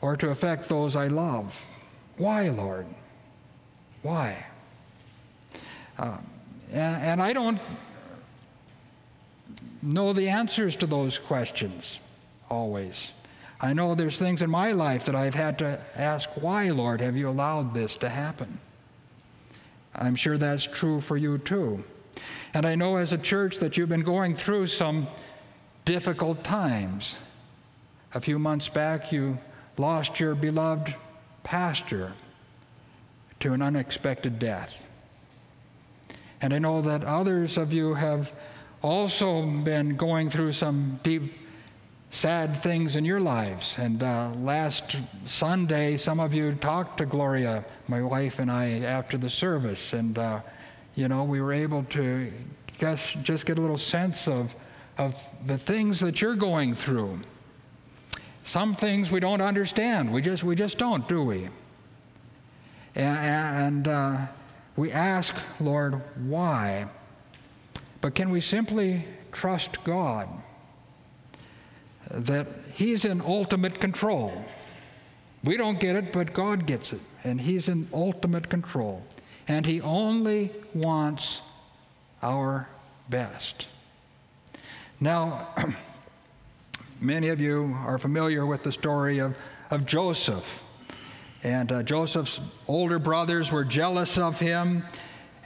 or 0.00 0.16
to 0.16 0.30
affect 0.30 0.68
those 0.68 0.96
I 0.96 1.08
love? 1.08 1.64
Why, 2.16 2.48
Lord? 2.48 2.86
Why? 4.02 4.46
Um, 5.98 6.24
and, 6.72 7.02
and 7.02 7.22
I 7.22 7.32
don't 7.32 7.58
know 9.82 10.12
the 10.12 10.28
answers 10.28 10.76
to 10.76 10.86
those 10.86 11.18
questions 11.18 11.98
always. 12.50 13.10
I 13.60 13.72
know 13.72 13.94
there's 13.94 14.18
things 14.18 14.42
in 14.42 14.50
my 14.50 14.72
life 14.72 15.04
that 15.06 15.14
I've 15.14 15.34
had 15.34 15.58
to 15.58 15.80
ask, 15.96 16.28
why, 16.34 16.70
Lord, 16.70 17.00
have 17.00 17.16
you 17.16 17.28
allowed 17.28 17.74
this 17.74 17.96
to 17.98 18.08
happen? 18.08 18.58
I'm 19.96 20.14
sure 20.14 20.38
that's 20.38 20.64
true 20.64 21.00
for 21.00 21.16
you 21.16 21.38
too. 21.38 21.82
And 22.54 22.64
I 22.64 22.74
know 22.74 22.96
as 22.96 23.12
a 23.12 23.18
church 23.18 23.58
that 23.58 23.76
you've 23.76 23.88
been 23.88 24.00
going 24.00 24.36
through 24.36 24.68
some 24.68 25.08
difficult 25.84 26.44
times. 26.44 27.16
A 28.14 28.20
few 28.20 28.38
months 28.38 28.68
back, 28.68 29.12
you 29.12 29.38
lost 29.76 30.20
your 30.20 30.34
beloved 30.34 30.94
pastor 31.42 32.12
to 33.40 33.52
an 33.52 33.62
unexpected 33.62 34.38
death. 34.38 34.74
And 36.40 36.52
I 36.52 36.58
know 36.58 36.82
that 36.82 37.04
others 37.04 37.56
of 37.56 37.72
you 37.72 37.94
have 37.94 38.32
also 38.82 39.42
been 39.42 39.96
going 39.96 40.30
through 40.30 40.52
some 40.52 41.00
deep, 41.02 41.34
sad 42.16 42.62
things 42.62 42.96
in 42.96 43.04
your 43.04 43.20
lives. 43.20 43.76
And 43.76 44.02
uh, 44.02 44.32
last 44.40 44.96
Sunday, 45.26 45.98
some 45.98 46.18
of 46.18 46.32
you 46.32 46.54
talked 46.54 46.96
to 46.96 47.04
Gloria, 47.04 47.62
my 47.88 48.00
wife 48.00 48.38
and 48.38 48.50
I, 48.50 48.80
after 48.80 49.18
the 49.18 49.28
service. 49.28 49.92
And, 49.92 50.18
uh, 50.18 50.40
you 50.94 51.08
know, 51.08 51.24
we 51.24 51.42
were 51.42 51.52
able 51.52 51.84
to 51.90 52.32
guess, 52.78 53.12
just 53.22 53.44
get 53.44 53.58
a 53.58 53.60
little 53.60 53.76
sense 53.76 54.28
of, 54.28 54.54
of 54.96 55.14
the 55.46 55.58
things 55.58 56.00
that 56.00 56.22
you're 56.22 56.36
going 56.36 56.74
through. 56.74 57.20
Some 58.44 58.74
things 58.74 59.10
we 59.10 59.20
don't 59.20 59.42
understand. 59.42 60.10
We 60.10 60.22
just, 60.22 60.42
we 60.42 60.56
just 60.56 60.78
don't, 60.78 61.06
do 61.06 61.22
we? 61.22 61.50
And, 62.94 63.86
uh, 63.86 64.26
we 64.76 64.90
ask, 64.90 65.34
Lord, 65.60 66.00
why? 66.26 66.86
But 68.00 68.14
can 68.14 68.30
we 68.30 68.40
simply 68.40 69.04
trust 69.32 69.84
God 69.84 70.30
that 72.10 72.46
He's 72.72 73.04
in 73.04 73.20
ultimate 73.20 73.80
control? 73.80 74.32
We 75.44 75.56
don't 75.56 75.78
get 75.78 75.96
it, 75.96 76.12
but 76.12 76.32
God 76.32 76.66
gets 76.66 76.92
it, 76.92 77.00
and 77.24 77.40
He's 77.40 77.68
in 77.68 77.88
ultimate 77.92 78.48
control. 78.48 79.02
And 79.48 79.64
He 79.64 79.80
only 79.80 80.50
wants 80.74 81.40
our 82.22 82.68
best. 83.08 83.66
Now, 85.00 85.48
many 87.00 87.28
of 87.28 87.40
you 87.40 87.76
are 87.84 87.98
familiar 87.98 88.46
with 88.46 88.62
the 88.62 88.72
story 88.72 89.18
of, 89.18 89.36
of 89.70 89.84
Joseph. 89.86 90.62
And 91.42 91.70
uh, 91.70 91.82
Joseph's 91.82 92.40
older 92.66 92.98
brothers 92.98 93.52
were 93.52 93.64
jealous 93.64 94.18
of 94.18 94.38
him, 94.38 94.82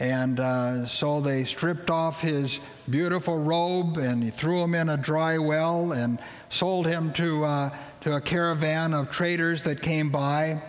and 0.01 0.41
uh, 0.41 0.87
so 0.87 1.21
they 1.21 1.45
stripped 1.45 1.91
off 1.91 2.23
his 2.23 2.59
beautiful 2.89 3.39
robe 3.39 3.99
and 3.99 4.35
threw 4.35 4.63
him 4.63 4.75
in 4.75 4.89
a 4.89 4.97
dry 4.97 5.37
well 5.37 5.93
and 5.93 6.19
sold 6.49 6.87
him 6.87 7.13
to, 7.13 7.45
uh, 7.45 7.71
to 8.01 8.17
a 8.17 8.21
caravan 8.21 8.95
of 8.95 9.11
traders 9.11 9.63
that 9.63 9.83
came 9.83 10.09
by. 10.09 10.61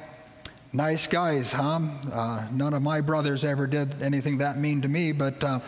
Nice 0.73 1.07
guys, 1.07 1.51
huh? 1.51 1.79
Uh, 2.11 2.45
none 2.51 2.73
of 2.73 2.81
my 2.81 2.99
brothers 2.99 3.45
ever 3.45 3.67
did 3.67 4.01
anything 4.01 4.37
that 4.37 4.59
mean 4.59 4.81
to 4.81 4.89
me, 4.89 5.13
but 5.13 5.41
uh, 5.43 5.59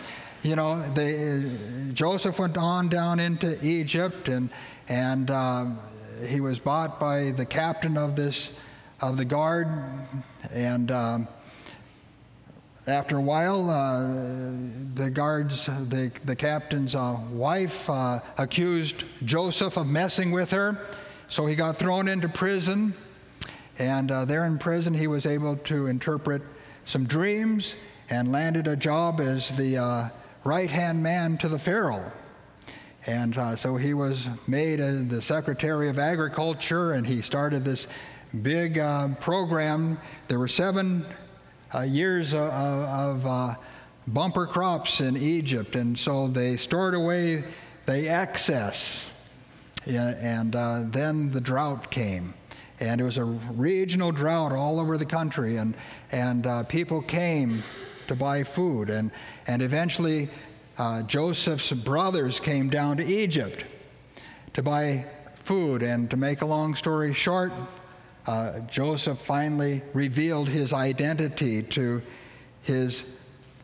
you 0.43 0.57
know, 0.57 0.85
they, 0.93 1.49
Joseph 1.93 2.39
went 2.39 2.57
on 2.57 2.89
down 2.89 3.19
into 3.19 3.57
Egypt, 3.65 4.27
and 4.27 4.49
and 4.89 5.31
uh, 5.31 5.67
he 6.25 6.41
was 6.41 6.59
bought 6.59 6.99
by 6.99 7.31
the 7.31 7.45
captain 7.45 7.97
of 7.97 8.17
this 8.17 8.49
of 8.99 9.15
the 9.15 9.25
guard, 9.25 9.69
and. 10.51 10.91
Um, 10.91 11.27
after 12.85 13.17
a 13.17 13.21
while, 13.21 13.69
uh, 13.69 14.01
the 14.95 15.09
guards, 15.09 15.67
the, 15.67 16.11
the 16.25 16.35
captain's 16.35 16.95
uh, 16.95 17.17
wife, 17.31 17.89
uh, 17.89 18.19
accused 18.37 19.05
Joseph 19.23 19.77
of 19.77 19.87
messing 19.87 20.31
with 20.31 20.51
her. 20.51 20.77
So 21.29 21.45
he 21.45 21.55
got 21.55 21.77
thrown 21.77 22.09
into 22.09 22.27
prison. 22.27 22.93
And 23.79 24.11
uh, 24.11 24.25
there 24.25 24.43
in 24.45 24.57
prison, 24.57 24.93
he 24.93 25.07
was 25.07 25.25
able 25.25 25.55
to 25.57 25.87
interpret 25.87 26.41
some 26.83 27.05
dreams 27.05 27.75
and 28.09 28.33
landed 28.33 28.67
a 28.67 28.75
job 28.75 29.21
as 29.21 29.49
the 29.51 29.77
uh, 29.77 30.09
right 30.43 30.69
hand 30.69 31.01
man 31.01 31.37
to 31.37 31.47
the 31.47 31.57
Pharaoh. 31.57 32.11
And 33.05 33.37
uh, 33.37 33.55
so 33.55 33.77
he 33.77 33.93
was 33.93 34.27
made 34.47 34.79
the 35.09 35.21
Secretary 35.21 35.89
of 35.89 35.99
Agriculture, 35.99 36.93
and 36.93 37.07
he 37.07 37.21
started 37.21 37.63
this 37.63 37.87
big 38.41 38.75
program. 39.19 39.97
There 40.27 40.39
were 40.39 40.47
seven 40.47 41.05
years 41.81 42.33
of, 42.33 42.49
of 42.49 43.25
uh, 43.25 43.55
bumper 44.07 44.45
crops 44.45 45.01
in 45.01 45.17
Egypt, 45.17 45.75
and 45.75 45.97
so 45.97 46.27
they 46.27 46.55
stored 46.55 46.93
away 46.93 47.43
the 47.85 48.09
excess. 48.09 49.09
and 49.85 50.55
uh, 50.55 50.83
then 50.87 51.31
the 51.31 51.41
drought 51.41 51.91
came. 51.91 52.33
And 52.79 52.99
it 52.99 53.03
was 53.03 53.17
a 53.17 53.23
regional 53.23 54.11
drought 54.11 54.51
all 54.51 54.79
over 54.79 54.97
the 54.97 55.05
country, 55.05 55.57
and 55.57 55.75
and 56.11 56.47
uh, 56.47 56.63
people 56.63 57.01
came 57.01 57.63
to 58.07 58.15
buy 58.15 58.43
food, 58.43 58.89
and 58.89 59.11
and 59.47 59.61
eventually 59.61 60.29
uh, 60.77 61.03
Joseph's 61.03 61.71
brothers 61.71 62.39
came 62.39 62.69
down 62.69 62.97
to 62.97 63.05
Egypt 63.05 63.63
to 64.53 64.63
buy 64.63 65.05
food, 65.43 65.83
and 65.83 66.09
to 66.09 66.17
make 66.17 66.41
a 66.41 66.45
long 66.45 66.75
story 66.75 67.13
short, 67.13 67.53
uh, 68.25 68.59
Joseph 68.61 69.19
finally 69.19 69.83
revealed 69.93 70.47
his 70.47 70.73
identity 70.73 71.63
to 71.63 72.01
his 72.61 73.03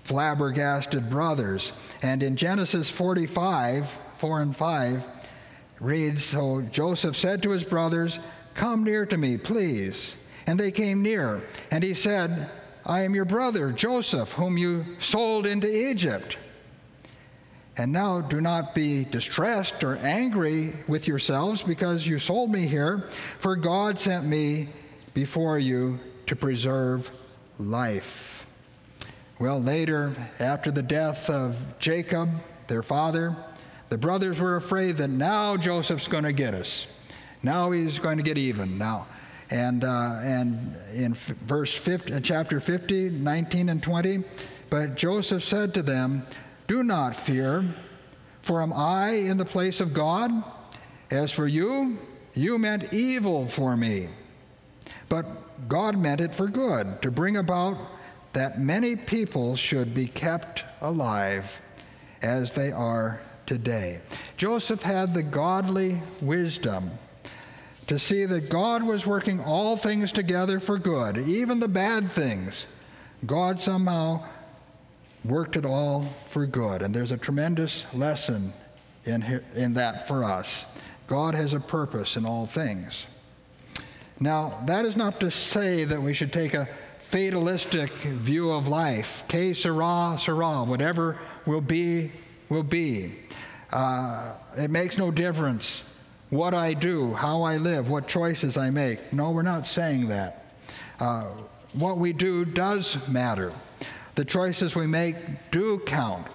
flabbergasted 0.03 1.09
brothers, 1.09 1.71
and 2.01 2.23
in 2.23 2.35
Genesis 2.35 2.89
45, 2.89 3.89
4 4.17 4.41
and 4.41 4.55
5 4.55 5.03
reads, 5.79 6.25
so 6.25 6.61
Joseph 6.61 7.15
said 7.15 7.41
to 7.43 7.51
his 7.51 7.63
brothers. 7.63 8.19
Come 8.53 8.83
near 8.83 9.05
to 9.05 9.17
me, 9.17 9.37
please. 9.37 10.15
And 10.47 10.59
they 10.59 10.71
came 10.71 11.01
near. 11.01 11.41
And 11.71 11.83
he 11.83 11.93
said, 11.93 12.49
I 12.85 13.01
am 13.01 13.15
your 13.15 13.25
brother, 13.25 13.71
Joseph, 13.71 14.31
whom 14.31 14.57
you 14.57 14.85
sold 14.99 15.47
into 15.47 15.89
Egypt. 15.89 16.37
And 17.79 17.93
now 17.93 18.19
do 18.19 18.41
not 18.41 18.75
be 18.75 19.05
distressed 19.05 19.85
or 19.85 19.95
angry 19.95 20.73
with 20.89 21.07
yourselves 21.07 21.63
because 21.63 22.05
you 22.05 22.19
sold 22.19 22.51
me 22.51 22.67
here, 22.67 23.07
for 23.39 23.55
God 23.55 23.97
sent 23.97 24.25
me 24.25 24.67
before 25.13 25.57
you 25.59 25.97
to 26.25 26.35
preserve 26.35 27.09
life. 27.57 28.45
Well, 29.39 29.61
later, 29.61 30.13
after 30.39 30.71
the 30.71 30.83
death 30.83 31.29
of 31.29 31.55
Jacob, 31.79 32.29
their 32.67 32.83
father, 32.83 33.33
the 33.87 33.97
brothers 33.97 34.41
were 34.41 34.57
afraid 34.57 34.97
that 34.97 35.09
now 35.09 35.55
Joseph's 35.55 36.09
going 36.09 36.25
to 36.25 36.33
get 36.33 36.53
us. 36.53 36.85
Now 37.43 37.71
he's 37.71 37.97
going 37.97 38.17
to 38.17 38.23
get 38.23 38.37
even 38.37 38.77
now. 38.77 39.07
And, 39.51 39.85
uh, 39.85 40.19
and 40.21 40.75
in 40.93 41.13
f- 41.13 41.27
verse 41.47 41.73
50, 41.73 42.19
chapter 42.19 42.59
50, 42.59 43.11
19 43.11 43.69
and 43.69 43.81
20, 43.81 44.25
but 44.69 44.95
Joseph 44.95 45.45
said 45.45 45.73
to 45.75 45.81
them, 45.81 46.27
Do 46.69 46.83
not 46.83 47.15
fear, 47.15 47.65
for 48.43 48.61
am 48.61 48.71
I 48.71 49.09
in 49.09 49.39
the 49.39 49.43
place 49.43 49.79
of 49.79 49.91
God? 49.91 50.31
As 51.09 51.31
for 51.31 51.47
you, 51.47 51.97
you 52.35 52.59
meant 52.59 52.93
evil 52.93 53.47
for 53.47 53.75
me. 53.75 54.07
But 55.09 55.25
God 55.67 55.97
meant 55.97 56.21
it 56.21 56.35
for 56.35 56.47
good, 56.47 57.01
to 57.01 57.09
bring 57.09 57.37
about 57.37 57.75
that 58.33 58.59
many 58.59 58.95
people 58.95 59.55
should 59.55 59.95
be 59.95 60.05
kept 60.05 60.63
alive 60.81 61.59
as 62.21 62.51
they 62.51 62.71
are 62.71 63.19
today. 63.47 63.99
Joseph 64.37 64.83
had 64.83 65.11
the 65.11 65.23
godly 65.23 65.99
wisdom 66.21 66.91
to 67.87 67.97
see 67.97 68.25
that 68.25 68.51
God 68.51 68.83
was 68.83 69.07
working 69.07 69.39
all 69.39 69.75
things 69.75 70.11
together 70.11 70.59
for 70.59 70.77
good, 70.77 71.17
even 71.17 71.59
the 71.59 71.67
bad 71.67 72.11
things. 72.11 72.67
God 73.25 73.59
somehow 73.59 74.23
worked 75.25 75.55
it 75.55 75.65
all 75.65 76.07
for 76.27 76.45
good. 76.45 76.81
And 76.81 76.93
there's 76.93 77.11
a 77.11 77.17
tremendous 77.17 77.85
lesson 77.93 78.53
in, 79.05 79.43
in 79.55 79.73
that 79.73 80.07
for 80.07 80.23
us. 80.23 80.65
God 81.07 81.35
has 81.35 81.53
a 81.53 81.59
purpose 81.59 82.15
in 82.15 82.25
all 82.25 82.45
things. 82.45 83.07
Now, 84.19 84.61
that 84.65 84.85
is 84.85 84.95
not 84.95 85.19
to 85.21 85.31
say 85.31 85.85
that 85.85 86.01
we 86.01 86.13
should 86.13 86.33
take 86.33 86.53
a 86.53 86.67
fatalistic 87.09 87.91
view 87.91 88.51
of 88.51 88.67
life. 88.67 89.23
Que 89.27 89.53
sera, 89.53 90.17
sera. 90.19 90.63
Whatever 90.63 91.17
will 91.45 91.61
be, 91.61 92.11
will 92.49 92.63
be. 92.63 93.15
Uh, 93.71 94.33
it 94.57 94.69
makes 94.69 94.97
no 94.97 95.09
difference 95.09 95.83
what 96.29 96.53
I 96.53 96.73
do, 96.73 97.13
how 97.13 97.41
I 97.41 97.57
live, 97.57 97.89
what 97.89 98.07
choices 98.07 98.57
I 98.57 98.69
make. 98.69 99.13
No, 99.13 99.31
we're 99.31 99.41
not 99.41 99.65
saying 99.65 100.07
that. 100.09 100.45
Uh, 100.99 101.29
what 101.73 101.97
we 101.97 102.13
do 102.13 102.45
does 102.45 102.97
matter. 103.07 103.51
The 104.15 104.25
choices 104.25 104.75
we 104.75 104.87
make 104.87 105.15
do 105.51 105.79
count. 105.79 106.27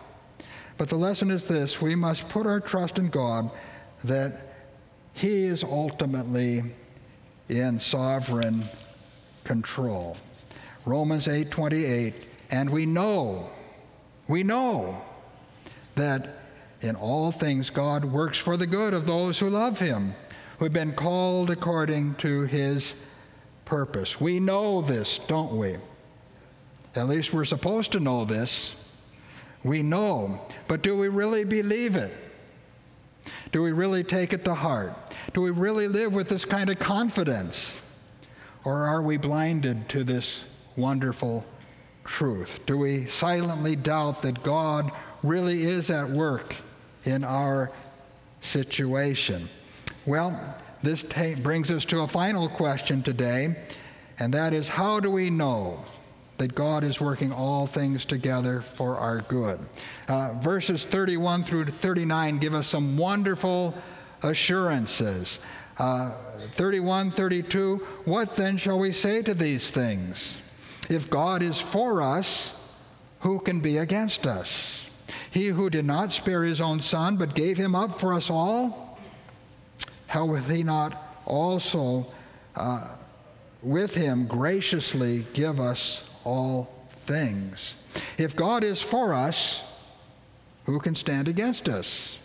But 0.78 0.88
the 0.88 0.96
lesson 0.96 1.30
is 1.30 1.44
this 1.44 1.80
we 1.80 1.94
must 1.94 2.28
put 2.28 2.46
our 2.46 2.60
trust 2.60 2.98
in 2.98 3.08
God 3.08 3.50
that 4.02 4.54
He 5.12 5.44
is 5.44 5.62
ultimately 5.62 6.62
in 7.48 7.78
sovereign 7.78 8.64
control. 9.44 10.16
Romans 10.84 11.26
8:28 11.26 12.14
and 12.50 12.70
we 12.70 12.86
know 12.86 13.50
we 14.26 14.42
know 14.42 15.02
that 15.96 16.40
in 16.80 16.96
all 16.96 17.32
things, 17.32 17.70
God 17.70 18.04
works 18.04 18.38
for 18.38 18.56
the 18.56 18.66
good 18.66 18.94
of 18.94 19.06
those 19.06 19.38
who 19.38 19.48
love 19.48 19.78
Him, 19.78 20.14
who've 20.58 20.72
been 20.72 20.92
called 20.92 21.50
according 21.50 22.14
to 22.16 22.42
His 22.42 22.94
purpose. 23.64 24.20
We 24.20 24.40
know 24.40 24.82
this, 24.82 25.18
don't 25.26 25.56
we? 25.56 25.76
At 26.96 27.08
least 27.08 27.32
we're 27.32 27.44
supposed 27.44 27.92
to 27.92 28.00
know 28.00 28.24
this. 28.24 28.74
We 29.64 29.82
know. 29.82 30.40
But 30.68 30.82
do 30.82 30.96
we 30.96 31.08
really 31.08 31.44
believe 31.44 31.96
it? 31.96 32.12
Do 33.52 33.62
we 33.62 33.72
really 33.72 34.04
take 34.04 34.32
it 34.32 34.44
to 34.44 34.54
heart? 34.54 34.94
Do 35.32 35.40
we 35.40 35.50
really 35.50 35.88
live 35.88 36.12
with 36.12 36.28
this 36.28 36.44
kind 36.44 36.70
of 36.70 36.78
confidence? 36.78 37.80
Or 38.64 38.86
are 38.86 39.02
we 39.02 39.16
blinded 39.16 39.88
to 39.90 40.04
this 40.04 40.44
wonderful 40.76 41.44
truth? 42.04 42.60
Do 42.66 42.78
we 42.78 43.06
silently 43.06 43.76
doubt 43.76 44.22
that 44.22 44.42
God 44.42 44.90
really 45.22 45.62
is 45.62 45.90
at 45.90 46.08
work 46.08 46.54
in 47.04 47.24
our 47.24 47.70
situation? 48.40 49.48
Well, 50.06 50.58
this 50.82 51.02
brings 51.02 51.70
us 51.70 51.84
to 51.86 52.02
a 52.02 52.08
final 52.08 52.48
question 52.48 53.02
today, 53.02 53.56
and 54.18 54.34
that 54.34 54.52
is 54.52 54.68
how 54.68 55.00
do 55.00 55.10
we 55.10 55.30
know 55.30 55.82
that 56.38 56.54
God 56.54 56.84
is 56.84 57.00
working 57.00 57.32
all 57.32 57.66
things 57.66 58.04
together 58.04 58.60
for 58.60 58.96
our 58.96 59.20
good? 59.22 59.60
Uh, 60.08 60.34
verses 60.40 60.84
31 60.84 61.44
through 61.44 61.66
39 61.66 62.38
give 62.38 62.54
us 62.54 62.66
some 62.66 62.96
wonderful 62.96 63.74
assurances. 64.22 65.38
Uh, 65.78 66.12
31, 66.54 67.10
32, 67.10 67.76
what 68.04 68.36
then 68.36 68.56
shall 68.56 68.78
we 68.78 68.92
say 68.92 69.22
to 69.22 69.34
these 69.34 69.70
things? 69.70 70.36
If 70.88 71.10
God 71.10 71.42
is 71.42 71.60
for 71.60 72.02
us, 72.02 72.54
who 73.20 73.40
can 73.40 73.60
be 73.60 73.78
against 73.78 74.26
us? 74.26 74.86
He 75.30 75.48
who 75.48 75.70
did 75.70 75.84
not 75.84 76.12
spare 76.12 76.44
his 76.44 76.60
own 76.60 76.80
son, 76.80 77.16
but 77.16 77.34
gave 77.34 77.56
him 77.56 77.74
up 77.74 77.98
for 77.98 78.14
us 78.14 78.30
all, 78.30 78.98
how 80.06 80.26
will 80.26 80.42
he 80.42 80.62
not 80.62 81.20
also 81.24 82.06
uh, 82.54 82.96
with 83.62 83.94
him 83.94 84.26
graciously 84.26 85.26
give 85.32 85.58
us 85.58 86.04
all 86.24 86.68
things? 87.06 87.74
If 88.18 88.34
God 88.34 88.64
is 88.64 88.80
for 88.80 89.14
us, 89.14 89.60
who 90.66 90.80
can 90.80 90.94
stand 90.94 91.28
against 91.28 91.68
us? 91.68 92.16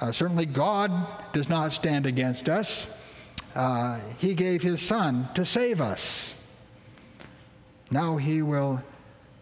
Uh, 0.00 0.12
certainly, 0.12 0.46
God 0.46 0.90
does 1.32 1.48
not 1.48 1.72
stand 1.72 2.06
against 2.06 2.48
us. 2.48 2.86
Uh, 3.54 4.00
he 4.18 4.34
gave 4.34 4.62
his 4.62 4.82
son 4.82 5.28
to 5.34 5.46
save 5.46 5.80
us. 5.80 6.34
now 7.90 8.16
he 8.16 8.42
will 8.42 8.82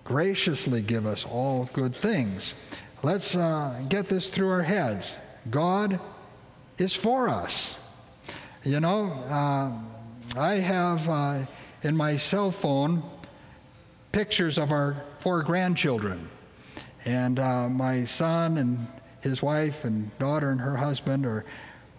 graciously 0.05 0.83
give 0.83 1.07
us 1.07 1.25
all 1.25 1.69
good 1.73 1.95
things. 1.95 2.55
Let's 3.03 3.35
uh, 3.35 3.83
get 3.89 4.07
this 4.07 4.29
through 4.29 4.51
our 4.51 4.63
heads. 4.63 5.15
God 5.51 5.99
is 6.79 6.95
for 6.95 7.29
us. 7.29 7.77
You 8.63 8.81
know, 8.81 9.11
uh, 9.29 9.73
I 10.39 10.55
have 10.57 11.09
uh, 11.09 11.47
in 11.83 11.97
my 11.97 12.17
cell 12.17 12.51
phone 12.51 13.03
pictures 14.13 14.59
of 14.59 14.71
our 14.71 15.03
four 15.19 15.43
grandchildren. 15.43 16.31
And 17.05 17.39
uh, 17.39 17.69
my 17.69 18.05
son 18.05 18.59
and 18.59 18.87
his 19.21 19.43
wife 19.43 19.85
and 19.85 20.17
daughter 20.19 20.51
and 20.51 20.61
her 20.61 20.77
husband 20.77 21.27
are 21.27 21.45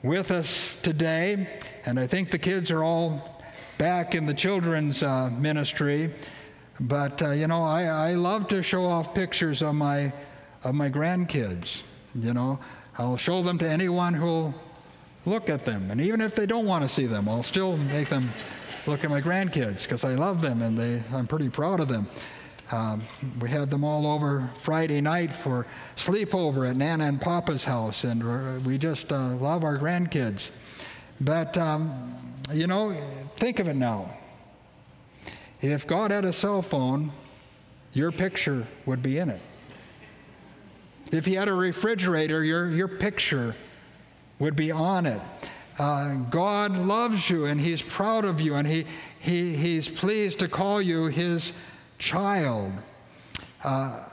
with 0.04 0.32
us 0.32 0.78
today. 0.82 1.48
And 1.86 2.00
I 2.00 2.08
think 2.08 2.32
the 2.32 2.38
kids 2.38 2.72
are 2.72 2.84
all 2.84 3.42
back 3.78 4.16
in 4.16 4.26
the 4.26 4.34
children's 4.34 5.04
uh, 5.04 5.30
ministry. 5.32 6.14
But, 6.80 7.22
uh, 7.22 7.32
you 7.32 7.48
know, 7.48 7.64
I, 7.64 7.84
I 7.84 8.14
love 8.14 8.48
to 8.50 8.64
show 8.64 8.86
off 8.86 9.14
pictures 9.14 9.62
of 9.62 9.76
my, 9.76 10.14
of 10.64 10.76
my 10.76 10.90
grandkids. 10.90 11.84
You 12.16 12.34
know, 12.34 12.60
I'll 12.98 13.18
show 13.18 13.42
them 13.42 13.58
to 13.58 13.70
anyone 13.70 14.14
who'll 14.14 14.54
look 15.26 15.50
at 15.50 15.66
them. 15.66 15.90
And 15.90 16.00
even 16.02 16.22
if 16.22 16.36
they 16.36 16.46
don't 16.46 16.66
want 16.66 16.84
to 16.84 16.90
see 16.90 17.06
them, 17.06 17.28
I'll 17.28 17.44
still 17.44 17.78
make 17.78 18.10
them 18.10 18.30
look 18.86 19.04
at 19.04 19.10
my 19.10 19.22
grandkids 19.22 19.84
because 19.84 20.04
I 20.04 20.16
love 20.16 20.42
them 20.42 20.62
and 20.62 20.78
they, 20.78 21.02
I'm 21.14 21.28
pretty 21.28 21.50
proud 21.50 21.80
of 21.80 21.88
them. 21.88 22.08
Um, 22.72 23.04
we 23.40 23.50
had 23.50 23.70
them 23.70 23.84
all 23.84 24.08
over 24.08 24.50
Friday 24.62 25.00
night 25.00 25.32
for 25.32 25.68
sleepover 25.96 26.70
at 26.70 26.76
Nana 26.76 27.06
and 27.06 27.22
Papa's 27.22 27.64
house, 27.64 28.04
and 28.04 28.66
we 28.66 28.78
just 28.78 29.12
uh, 29.12 29.36
love 29.36 29.64
our 29.64 29.78
grandkids. 29.78 30.50
But, 31.22 31.58
um, 31.58 32.42
you 32.52 32.68
know, 32.68 32.96
think 33.36 33.60
of 33.60 33.68
it 33.68 33.76
now. 33.76 34.12
If 35.62 35.86
God 35.86 36.12
had 36.12 36.26
a 36.26 36.34
cell 36.34 36.62
phone, 36.62 37.12
your 37.94 38.12
picture 38.12 38.66
would 38.86 39.04
be 39.04 39.20
in 39.20 39.30
it. 39.30 39.42
If 41.12 41.26
He 41.26 41.34
had 41.36 41.48
a 41.48 41.54
refrigerator, 41.54 42.44
your, 42.44 42.72
your 42.72 42.88
picture 42.88 43.56
would 44.40 44.56
be 44.56 44.72
on 44.72 45.06
it. 45.06 45.22
Uh, 45.80 46.16
God 46.30 46.78
loves 46.78 47.30
you 47.30 47.46
and 47.46 47.60
He's 47.60 47.82
proud 47.82 48.26
of 48.26 48.40
you 48.40 48.56
and 48.56 48.68
he, 48.68 48.86
he, 49.20 49.56
He's 49.56 49.90
pleased 49.90 50.40
to 50.40 50.48
call 50.48 50.82
you 50.82 51.06
His 51.06 51.52
child. 51.98 52.74
Uh, 53.64 54.04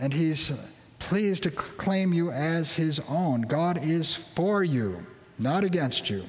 and 0.00 0.12
He's 0.12 0.52
pleased 0.98 1.42
to 1.42 1.50
claim 1.50 2.12
you 2.12 2.30
as 2.30 2.72
His 2.72 3.00
own. 3.08 3.42
God 3.42 3.80
is 3.82 4.14
for 4.14 4.64
you, 4.64 5.04
not 5.38 5.64
against 5.64 6.08
you. 6.08 6.24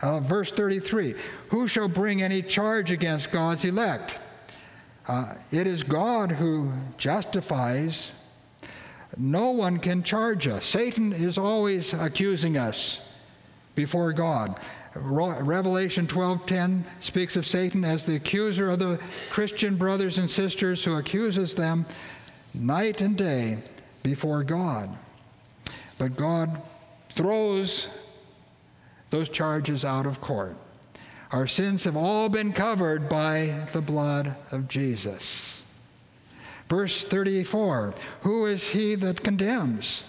Uh, 0.00 0.20
verse 0.20 0.52
33 0.52 1.14
Who 1.48 1.66
shall 1.66 1.88
bring 1.88 2.22
any 2.22 2.42
charge 2.42 2.90
against 2.90 3.30
God's 3.32 3.64
elect? 3.64 4.16
Uh, 5.08 5.34
it 5.50 5.66
is 5.66 5.82
God 5.82 6.30
who 6.30 6.70
justifies. 6.96 8.12
No 9.16 9.50
one 9.50 9.78
can 9.78 10.02
charge 10.02 10.46
us. 10.46 10.66
Satan 10.66 11.12
is 11.12 11.38
always 11.38 11.94
accusing 11.94 12.58
us 12.58 13.00
before 13.78 14.12
God. 14.12 14.58
Revelation 14.96 16.08
12:10 16.08 16.84
speaks 16.98 17.36
of 17.36 17.46
Satan 17.46 17.84
as 17.84 18.02
the 18.02 18.16
accuser 18.16 18.70
of 18.70 18.80
the 18.80 18.98
Christian 19.30 19.76
brothers 19.76 20.18
and 20.18 20.28
sisters 20.28 20.82
who 20.82 20.96
accuses 20.96 21.54
them 21.54 21.86
night 22.52 23.00
and 23.00 23.16
day 23.16 23.58
before 24.02 24.42
God. 24.42 24.98
But 25.96 26.16
God 26.16 26.60
throws 27.14 27.86
those 29.10 29.28
charges 29.28 29.84
out 29.84 30.06
of 30.06 30.20
court. 30.20 30.56
Our 31.30 31.46
sins 31.46 31.84
have 31.84 31.96
all 31.96 32.28
been 32.28 32.52
covered 32.52 33.08
by 33.08 33.68
the 33.72 33.80
blood 33.80 34.34
of 34.50 34.66
Jesus. 34.66 35.62
Verse 36.68 37.04
34 37.04 37.94
Who 38.22 38.46
is 38.46 38.70
he 38.70 38.96
that 38.96 39.22
condemns? 39.22 40.02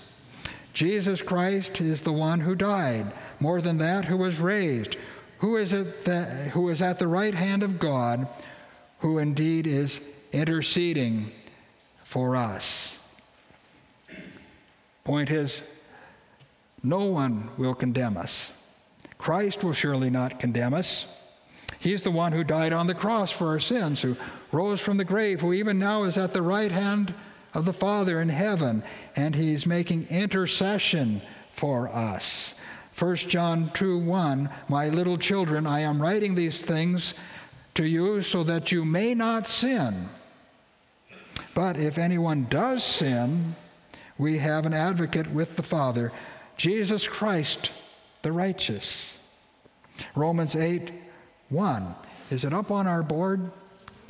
Jesus 0.74 1.22
Christ 1.22 1.82
is 1.82 2.02
the 2.02 2.14
one 2.14 2.40
who 2.40 2.56
died 2.56 3.12
more 3.39 3.62
than 3.62 3.78
that, 3.78 4.06
who 4.06 4.17
was 4.17 4.39
raised, 4.39 4.97
who 5.39 5.56
is, 5.56 5.73
at 5.73 6.04
the, 6.06 6.25
who 6.54 6.69
is 6.69 6.82
at 6.82 6.99
the 6.99 7.08
right 7.08 7.34
hand 7.34 7.63
of 7.63 7.80
God, 7.80 8.28
who 8.99 9.17
indeed 9.17 9.65
is 9.65 9.99
interceding 10.32 11.32
for 12.04 12.36
us. 12.36 12.97
Point 15.04 15.32
is, 15.32 15.62
no 16.84 17.06
one 17.06 17.49
will 17.58 17.73
condemn 17.73 18.17
us. 18.17 18.52
Christ 19.17 19.63
will 19.63 19.73
surely 19.73 20.10
not 20.10 20.39
condemn 20.39 20.73
us. 20.73 21.06
He's 21.80 22.04
the 22.04 22.12
one 22.12 22.32
who 22.32 22.43
died 22.43 22.73
on 22.73 22.88
the 22.88 22.93
cross 22.93 23.32
for 23.32 23.47
our 23.47 23.60
sins, 23.60 24.02
who 24.02 24.15
rose 24.52 24.82
from 24.82 24.97
the 24.97 25.06
grave, 25.06 25.39
who 25.39 25.54
even 25.54 25.80
now 25.80 26.04
is 26.04 26.17
at 26.17 26.34
the 26.34 26.41
right 26.41 26.71
hand 26.71 27.13
of 27.54 27.65
the 27.65 27.73
Father 27.73 28.21
in 28.21 28.30
heaven, 28.30 28.84
and 29.15 29.34
he's 29.34 29.65
making 29.65 30.08
intercession 30.10 31.21
for 31.54 31.89
us. 31.89 32.54
1 33.00 33.16
John 33.16 33.72
2 33.76 34.00
1, 34.00 34.50
My 34.68 34.90
little 34.90 35.18
children, 35.18 35.66
I 35.66 35.80
am 35.80 36.02
writing 36.02 36.36
these 36.36 36.62
things 36.62 37.14
to 37.76 37.88
you 37.88 38.22
so 38.22 38.44
that 38.44 38.74
you 38.74 38.84
may 38.84 39.14
not 39.14 39.48
sin. 39.48 40.10
But 41.56 41.78
if 41.78 41.98
anyone 41.98 42.48
does 42.50 42.84
sin, 42.84 43.56
we 44.18 44.38
have 44.40 44.66
an 44.66 44.74
advocate 44.74 45.32
with 45.32 45.56
the 45.56 45.64
Father, 45.64 46.12
Jesus 46.58 47.08
Christ 47.08 47.72
the 48.22 48.34
righteous. 48.34 49.16
Romans 50.14 50.58
8 50.58 50.92
1. 51.50 51.96
Is 52.32 52.44
it 52.44 52.54
up 52.54 52.70
on 52.70 52.86
our 52.86 53.02
board? 53.02 53.50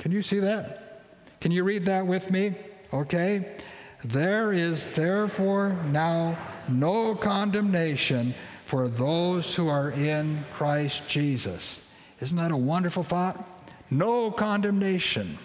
Can 0.00 0.10
you 0.10 0.20
see 0.20 0.40
that? 0.40 1.02
Can 1.40 1.52
you 1.52 1.62
read 1.62 1.84
that 1.84 2.04
with 2.04 2.30
me? 2.30 2.54
Okay. 2.92 3.56
There 4.04 4.52
is 4.52 4.86
therefore 4.94 5.76
now 5.86 6.36
no 6.68 7.14
condemnation 7.14 8.34
for 8.70 8.86
those 8.86 9.52
who 9.56 9.66
are 9.66 9.90
in 9.90 10.44
Christ 10.54 11.08
Jesus. 11.08 11.84
Isn't 12.20 12.36
that 12.36 12.52
a 12.52 12.56
wonderful 12.56 13.02
thought? 13.02 13.44
No 13.90 14.30
condemnation. 14.30 15.36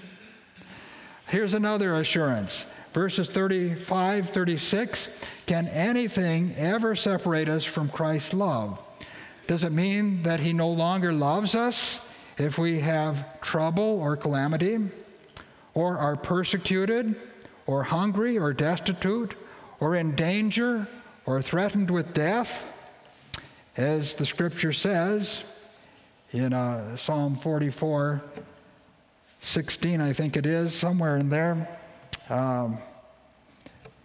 Here's 1.26 1.56
another 1.56 1.96
assurance. 1.96 2.68
Verses 2.94 3.28
35, 3.28 4.30
36. 4.30 5.10
Can 5.48 5.68
anything 5.70 6.54
ever 6.56 6.96
separate 6.96 7.50
us 7.50 7.64
from 7.64 7.90
Christ's 7.90 8.36
love? 8.36 8.78
Does 9.48 9.64
it 9.64 9.72
mean 9.72 10.22
that 10.22 10.40
he 10.40 10.54
no 10.54 10.70
longer 10.70 11.12
loves 11.12 11.56
us 11.56 12.00
if 12.38 12.60
we 12.60 12.80
have 12.82 13.42
trouble 13.42 14.00
or 14.02 14.16
calamity, 14.16 14.78
or 15.74 15.98
are 15.98 16.16
persecuted, 16.16 17.16
or 17.66 17.82
hungry, 17.82 18.38
or 18.38 18.54
destitute, 18.54 19.34
or 19.80 19.96
in 19.96 20.14
danger, 20.14 20.88
or 21.26 21.42
threatened 21.42 21.90
with 21.90 22.14
death? 22.14 22.68
As 23.78 24.16
the 24.16 24.26
scripture 24.26 24.72
says 24.72 25.44
in 26.32 26.54
uh, 26.54 26.96
Psalm 26.96 27.36
44, 27.36 28.22
16, 29.42 30.00
I 30.00 30.14
think 30.14 30.38
it 30.38 30.46
is, 30.46 30.74
somewhere 30.74 31.18
in 31.18 31.30
there. 31.30 31.68
Um, 32.30 32.78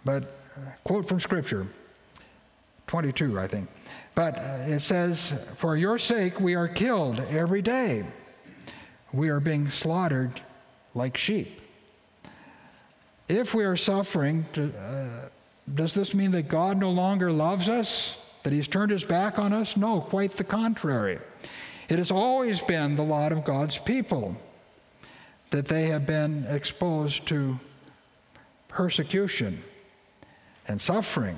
but 0.03 0.35
quote 0.83 1.07
from 1.07 1.21
scripture, 1.21 1.67
22, 2.87 3.39
I 3.39 3.47
think. 3.47 3.69
But 4.13 4.37
it 4.67 4.81
says, 4.81 5.33
For 5.55 5.77
your 5.77 5.97
sake 5.97 6.41
we 6.41 6.55
are 6.55 6.67
killed 6.67 7.21
every 7.29 7.61
day. 7.61 8.03
We 9.13 9.29
are 9.29 9.39
being 9.39 9.69
slaughtered 9.69 10.41
like 10.93 11.15
sheep. 11.15 11.61
If 13.29 13.53
we 13.53 13.63
are 13.63 13.77
suffering, 13.77 14.45
uh, 14.57 15.29
does 15.73 15.93
this 15.93 16.13
mean 16.13 16.31
that 16.31 16.49
God 16.49 16.77
no 16.77 16.89
longer 16.89 17.31
loves 17.31 17.69
us? 17.69 18.17
That 18.43 18.53
he's 18.53 18.67
turned 18.67 18.91
his 18.91 19.03
back 19.03 19.37
on 19.37 19.53
us? 19.53 19.77
No, 19.77 20.01
quite 20.01 20.31
the 20.31 20.43
contrary. 20.43 21.19
It 21.89 21.97
has 21.97 22.11
always 22.11 22.61
been 22.61 22.95
the 22.95 23.03
lot 23.03 23.31
of 23.31 23.43
God's 23.43 23.77
people 23.77 24.35
that 25.51 25.67
they 25.67 25.87
have 25.87 26.05
been 26.05 26.45
exposed 26.47 27.27
to 27.27 27.59
persecution 28.67 29.61
and 30.67 30.79
suffering. 30.79 31.37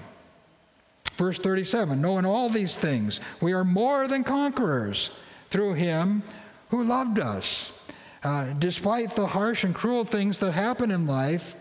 Verse 1.18 1.40
37 1.40 2.00
Knowing 2.00 2.26
all 2.26 2.50
these 2.50 2.76
things, 2.76 3.20
we 3.42 3.54
are 3.54 3.64
more 3.64 4.08
than 4.08 4.24
conquerors 4.24 5.10
through 5.50 5.74
him 5.74 6.24
who 6.70 6.84
loved 6.84 7.20
us. 7.20 7.72
Uh, 8.24 8.54
despite 8.60 9.16
the 9.16 9.26
harsh 9.26 9.64
and 9.64 9.76
cruel 9.76 10.06
things 10.06 10.40
that 10.40 10.52
happen 10.52 10.92
in 10.92 11.06
life, 11.06 11.56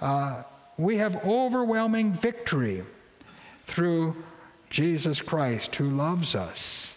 uh, 0.00 0.42
we 0.76 0.96
have 0.96 1.24
overwhelming 1.24 2.12
victory 2.12 2.84
through 3.66 4.14
Jesus 4.72 5.20
Christ 5.20 5.76
who 5.76 5.90
loves 5.90 6.34
us. 6.34 6.94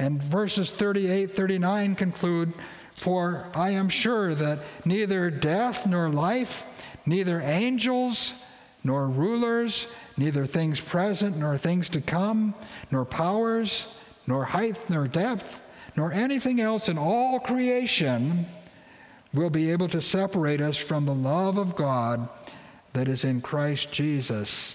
And 0.00 0.20
verses 0.20 0.70
38, 0.72 1.30
39 1.34 1.94
conclude 1.94 2.52
For 2.96 3.46
I 3.54 3.70
am 3.70 3.88
sure 3.88 4.34
that 4.34 4.58
neither 4.84 5.30
death 5.30 5.86
nor 5.86 6.08
life, 6.08 6.64
neither 7.06 7.40
angels 7.40 8.34
nor 8.82 9.06
rulers, 9.06 9.86
neither 10.16 10.44
things 10.44 10.80
present 10.80 11.36
nor 11.36 11.56
things 11.56 11.88
to 11.90 12.00
come, 12.00 12.52
nor 12.90 13.04
powers, 13.04 13.86
nor 14.26 14.44
height 14.44 14.90
nor 14.90 15.06
depth, 15.06 15.60
nor 15.96 16.12
anything 16.12 16.60
else 16.60 16.88
in 16.88 16.98
all 16.98 17.38
creation 17.38 18.44
will 19.32 19.50
be 19.50 19.70
able 19.70 19.88
to 19.88 20.02
separate 20.02 20.60
us 20.60 20.76
from 20.76 21.06
the 21.06 21.14
love 21.14 21.58
of 21.58 21.76
God 21.76 22.28
that 22.92 23.06
is 23.06 23.22
in 23.22 23.40
Christ 23.40 23.92
Jesus 23.92 24.74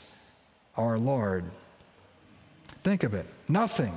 our 0.78 0.98
Lord. 0.98 1.44
Think 2.90 3.04
of 3.04 3.14
it. 3.14 3.28
Nothing, 3.48 3.96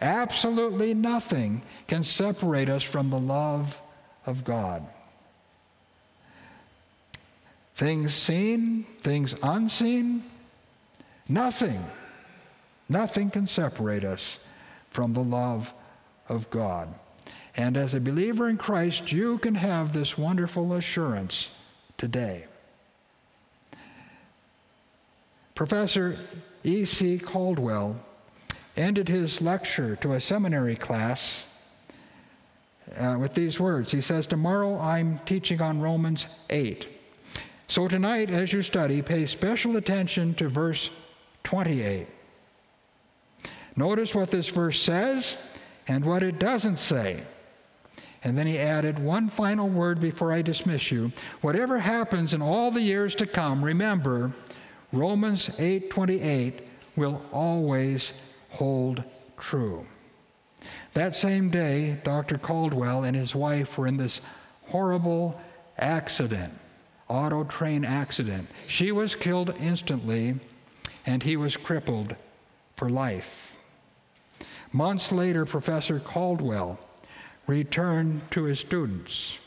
absolutely 0.00 0.94
nothing, 0.94 1.62
can 1.88 2.04
separate 2.04 2.68
us 2.68 2.84
from 2.84 3.10
the 3.10 3.18
love 3.18 3.76
of 4.24 4.44
God. 4.44 4.86
Things 7.74 8.14
seen, 8.14 8.86
things 9.02 9.34
unseen, 9.42 10.22
nothing, 11.28 11.84
nothing 12.88 13.30
can 13.30 13.48
separate 13.48 14.04
us 14.04 14.38
from 14.90 15.12
the 15.12 15.24
love 15.24 15.74
of 16.28 16.48
God. 16.50 16.94
And 17.56 17.76
as 17.76 17.94
a 17.94 18.00
believer 18.00 18.48
in 18.48 18.58
Christ, 18.58 19.10
you 19.10 19.38
can 19.38 19.56
have 19.56 19.92
this 19.92 20.16
wonderful 20.16 20.74
assurance 20.74 21.48
today. 21.98 22.44
Professor 25.56 26.16
E.C. 26.64 27.18
Caldwell 27.18 27.96
ended 28.76 29.08
his 29.08 29.40
lecture 29.40 29.96
to 29.96 30.14
a 30.14 30.20
seminary 30.20 30.76
class 30.76 31.44
uh, 32.96 33.16
with 33.18 33.34
these 33.34 33.60
words. 33.60 33.92
He 33.92 34.00
says, 34.00 34.26
Tomorrow 34.26 34.78
I'm 34.78 35.20
teaching 35.26 35.60
on 35.60 35.80
Romans 35.80 36.26
8. 36.50 36.88
So 37.68 37.88
tonight, 37.88 38.30
as 38.30 38.52
you 38.52 38.62
study, 38.62 39.02
pay 39.02 39.26
special 39.26 39.76
attention 39.76 40.34
to 40.34 40.48
verse 40.48 40.90
28. 41.44 42.06
Notice 43.76 44.14
what 44.14 44.30
this 44.30 44.48
verse 44.48 44.80
says 44.80 45.36
and 45.88 46.04
what 46.04 46.22
it 46.22 46.38
doesn't 46.38 46.78
say. 46.78 47.22
And 48.22 48.38
then 48.38 48.46
he 48.46 48.58
added 48.58 48.98
one 48.98 49.28
final 49.28 49.68
word 49.68 50.00
before 50.00 50.32
I 50.32 50.40
dismiss 50.40 50.90
you. 50.90 51.12
Whatever 51.42 51.78
happens 51.78 52.32
in 52.32 52.40
all 52.40 52.70
the 52.70 52.80
years 52.80 53.14
to 53.16 53.26
come, 53.26 53.62
remember, 53.62 54.32
Romans 54.94 55.48
8:28 55.58 56.60
will 56.94 57.20
always 57.32 58.12
hold 58.50 59.02
true. 59.36 59.84
That 60.92 61.16
same 61.16 61.50
day, 61.50 62.00
Dr. 62.04 62.38
Caldwell 62.38 63.02
and 63.02 63.16
his 63.16 63.34
wife 63.34 63.76
were 63.76 63.88
in 63.88 63.96
this 63.96 64.20
horrible 64.66 65.40
accident, 65.78 66.52
auto 67.08 67.42
train 67.42 67.84
accident. 67.84 68.48
She 68.68 68.92
was 68.92 69.16
killed 69.16 69.56
instantly, 69.60 70.38
and 71.04 71.24
he 71.24 71.36
was 71.36 71.56
crippled 71.56 72.14
for 72.76 72.88
life. 72.88 73.52
Months 74.72 75.10
later, 75.10 75.44
Professor 75.44 75.98
Caldwell 75.98 76.78
returned 77.48 78.30
to 78.30 78.44
his 78.44 78.60
students, 78.60 79.38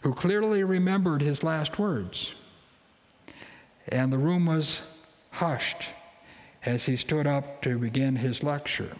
who 0.00 0.14
clearly 0.14 0.64
remembered 0.64 1.20
his 1.20 1.42
last 1.42 1.78
words. 1.78 2.34
And 3.88 4.12
the 4.12 4.18
room 4.18 4.46
was 4.46 4.82
hushed 5.30 5.84
as 6.64 6.84
he 6.84 6.96
stood 6.96 7.26
up 7.26 7.62
to 7.62 7.78
begin 7.78 8.16
his 8.16 8.42
lecture. 8.42 8.96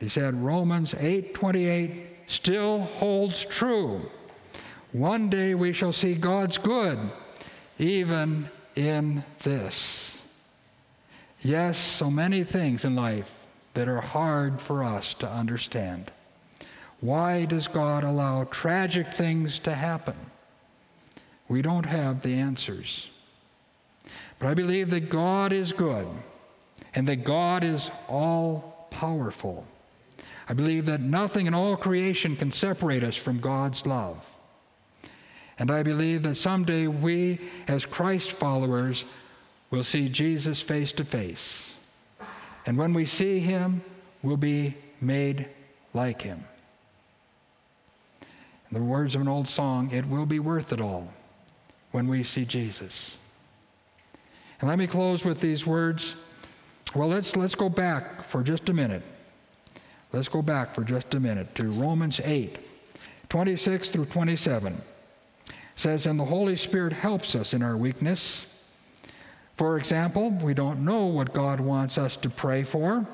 He 0.00 0.08
said, 0.08 0.34
Romans 0.34 0.94
8:28 0.94 2.06
still 2.26 2.80
holds 2.82 3.44
true. 3.44 4.10
One 4.92 5.28
day 5.28 5.54
we 5.54 5.72
shall 5.72 5.92
see 5.92 6.14
God's 6.14 6.58
good, 6.58 6.98
even 7.78 8.48
in 8.76 9.24
this. 9.42 10.16
Yes, 11.40 11.76
so 11.78 12.10
many 12.10 12.44
things 12.44 12.84
in 12.84 12.94
life 12.94 13.30
that 13.74 13.88
are 13.88 14.00
hard 14.00 14.60
for 14.60 14.82
us 14.82 15.14
to 15.14 15.30
understand. 15.30 16.10
Why 17.00 17.44
does 17.44 17.68
God 17.68 18.04
allow 18.04 18.44
tragic 18.44 19.12
things 19.12 19.58
to 19.60 19.74
happen? 19.74 20.16
We 21.48 21.60
don't 21.60 21.86
have 21.86 22.22
the 22.22 22.34
answers. 22.34 23.08
But 24.38 24.48
I 24.48 24.54
believe 24.54 24.90
that 24.90 25.10
God 25.10 25.52
is 25.52 25.72
good 25.72 26.06
and 26.94 27.08
that 27.08 27.24
God 27.24 27.64
is 27.64 27.90
all 28.08 28.88
powerful. 28.90 29.66
I 30.48 30.54
believe 30.54 30.86
that 30.86 31.00
nothing 31.00 31.46
in 31.46 31.54
all 31.54 31.76
creation 31.76 32.36
can 32.36 32.52
separate 32.52 33.02
us 33.02 33.16
from 33.16 33.40
God's 33.40 33.86
love. 33.86 34.24
And 35.58 35.70
I 35.70 35.82
believe 35.82 36.22
that 36.24 36.36
someday 36.36 36.88
we, 36.88 37.38
as 37.68 37.86
Christ 37.86 38.32
followers, 38.32 39.04
will 39.70 39.84
see 39.84 40.08
Jesus 40.08 40.60
face 40.60 40.92
to 40.92 41.04
face. 41.04 41.72
And 42.66 42.76
when 42.76 42.92
we 42.92 43.06
see 43.06 43.38
him, 43.38 43.82
we'll 44.22 44.36
be 44.36 44.74
made 45.00 45.48
like 45.92 46.22
him. 46.22 46.44
In 48.70 48.74
the 48.74 48.82
words 48.82 49.14
of 49.14 49.20
an 49.20 49.28
old 49.28 49.46
song, 49.46 49.90
it 49.92 50.06
will 50.06 50.26
be 50.26 50.40
worth 50.40 50.72
it 50.72 50.80
all 50.80 51.08
when 51.92 52.08
we 52.08 52.24
see 52.24 52.44
Jesus. 52.44 53.16
And 54.60 54.68
let 54.68 54.78
me 54.78 54.86
close 54.86 55.24
with 55.24 55.40
these 55.40 55.66
words. 55.66 56.16
Well, 56.94 57.08
let's, 57.08 57.36
let's 57.36 57.54
go 57.54 57.68
back 57.68 58.28
for 58.28 58.42
just 58.42 58.68
a 58.68 58.72
minute. 58.72 59.02
Let's 60.12 60.28
go 60.28 60.42
back 60.42 60.74
for 60.74 60.84
just 60.84 61.12
a 61.14 61.20
minute 61.20 61.54
to 61.56 61.70
Romans 61.70 62.20
8, 62.22 62.56
26 63.28 63.88
through 63.88 64.06
27. 64.06 64.72
It 64.72 65.54
says, 65.74 66.06
And 66.06 66.18
the 66.18 66.24
Holy 66.24 66.54
Spirit 66.54 66.92
helps 66.92 67.34
us 67.34 67.52
in 67.52 67.62
our 67.62 67.76
weakness. 67.76 68.46
For 69.56 69.76
example, 69.76 70.30
we 70.42 70.54
don't 70.54 70.84
know 70.84 71.06
what 71.06 71.32
God 71.32 71.60
wants 71.60 71.98
us 71.98 72.16
to 72.18 72.30
pray 72.30 72.62
for, 72.62 73.06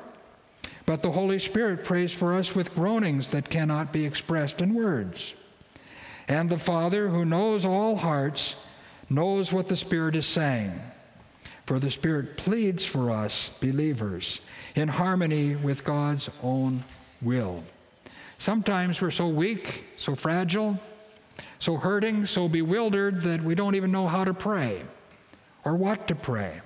but 0.85 1.03
the 1.03 1.11
Holy 1.11 1.39
Spirit 1.39 1.85
prays 1.85 2.13
for 2.13 2.35
us 2.35 2.55
with 2.55 2.75
groanings 2.75 3.29
that 3.29 3.49
cannot 3.49 3.93
be 3.93 4.05
expressed 4.05 4.61
in 4.61 4.75
words. 4.75 5.35
And 6.29 6.51
the 6.51 6.59
Father, 6.59 7.09
who 7.09 7.25
knows 7.25 7.65
all 7.65 7.97
hearts, 7.97 8.57
knows 9.09 9.53
what 9.53 9.69
the 9.69 9.77
Spirit 9.77 10.17
is 10.17 10.27
saying. 10.27 10.79
For 11.71 11.79
the 11.79 11.89
Spirit 11.89 12.37
pleads 12.37 12.85
for 12.85 13.13
us, 13.13 13.51
believers, 13.61 14.41
in 14.75 14.89
harmony 14.89 15.55
with 15.55 15.85
God's 15.85 16.29
own 16.43 16.83
will. 17.23 17.63
Sometimes 18.39 19.01
we're 19.01 19.13
so 19.13 19.29
weak, 19.29 19.85
so 19.97 20.17
fragile, 20.17 20.77
so 21.61 21.77
hurting, 21.77 22.27
so 22.27 22.49
bewildered 22.49 23.23
that 23.23 23.41
we 23.45 23.55
don't 23.55 23.77
even 23.77 23.93
know 23.93 24.09
how 24.09 24.25
to 24.25 24.35
pray 24.35 24.83
or 25.65 25.77
what 25.77 26.09
to 26.09 26.17
pray. 26.17 26.61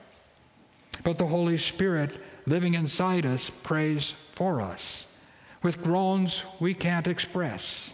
But 1.02 1.18
the 1.18 1.26
Holy 1.26 1.58
Spirit 1.58 2.18
living 2.46 2.72
inside 2.72 3.26
us 3.26 3.50
prays 3.62 4.14
for 4.34 4.62
us 4.62 5.06
with 5.62 5.82
groans 5.82 6.44
we 6.60 6.72
can't 6.72 7.08
express. 7.08 7.90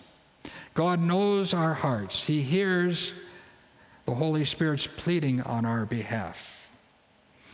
God 0.74 1.02
knows 1.02 1.54
our 1.54 1.74
hearts. 1.74 2.22
He 2.22 2.40
hears 2.40 3.14
the 4.06 4.14
Holy 4.14 4.44
Spirit's 4.44 4.86
pleading 4.86 5.40
on 5.40 5.64
our 5.64 5.84
behalf. 5.84 6.59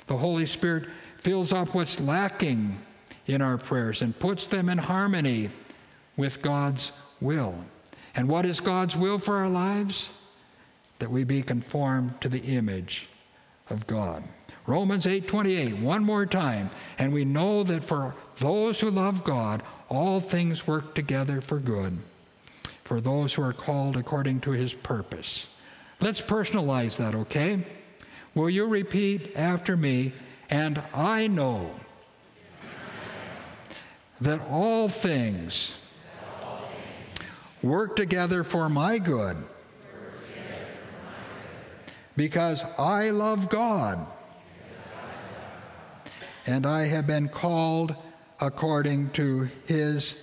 The 0.07 0.17
Holy 0.17 0.47
Spirit 0.47 0.89
fills 1.19 1.53
up 1.53 1.75
what's 1.75 2.01
lacking 2.01 2.79
in 3.27 3.43
our 3.43 3.59
prayers 3.59 4.03
and 4.03 4.19
puts 4.19 4.47
them 4.47 4.69
in 4.69 4.79
harmony 4.79 5.51
with 6.17 6.43
God's 6.43 6.93
will. 7.21 7.55
And 8.15 8.29
what 8.29 8.47
is 8.47 8.61
God's 8.61 8.97
will 8.97 9.19
for 9.19 9.37
our 9.37 9.49
lives? 9.49 10.11
That 10.99 11.11
we 11.11 11.25
be 11.25 11.43
conformed 11.43 12.21
to 12.21 12.29
the 12.29 12.41
image 12.41 13.09
of 13.69 13.87
God. 13.87 14.23
Romans 14.67 15.07
8:28 15.07 15.81
one 15.81 16.05
more 16.05 16.27
time 16.27 16.71
and 16.99 17.13
we 17.13 17.25
know 17.25 17.63
that 17.63 17.85
for 17.85 18.15
those 18.37 18.81
who 18.81 18.91
love 18.91 19.23
God 19.23 19.63
all 19.89 20.21
things 20.21 20.67
work 20.67 20.95
together 20.95 21.41
for 21.41 21.59
good 21.59 21.99
for 22.87 23.01
those 23.01 23.35
who 23.35 23.43
are 23.43 23.53
called 23.53 23.97
according 23.97 24.41
to 24.41 24.53
his 24.53 24.73
purpose. 24.73 25.49
Let's 26.01 26.21
personalize 26.21 26.97
that, 26.97 27.15
okay? 27.15 27.65
Will 28.37 28.51
you 28.51 28.67
repeat 28.67 29.33
after 29.35 29.79
me? 29.79 30.13
And 30.51 30.81
I 30.95 31.27
know 31.27 31.71
that 34.21 34.41
all 34.51 34.91
things 34.91 35.73
work 37.63 37.97
together 37.97 38.45
for 38.45 38.69
my 38.69 38.99
good 38.99 39.39
because 42.15 42.63
I 42.79 43.09
love 43.09 43.49
God 43.49 44.07
and 46.47 46.67
I 46.67 46.85
have 46.85 47.07
been 47.07 47.31
called 47.31 47.97
according 48.41 49.11
to 49.11 49.49
his 49.65 50.15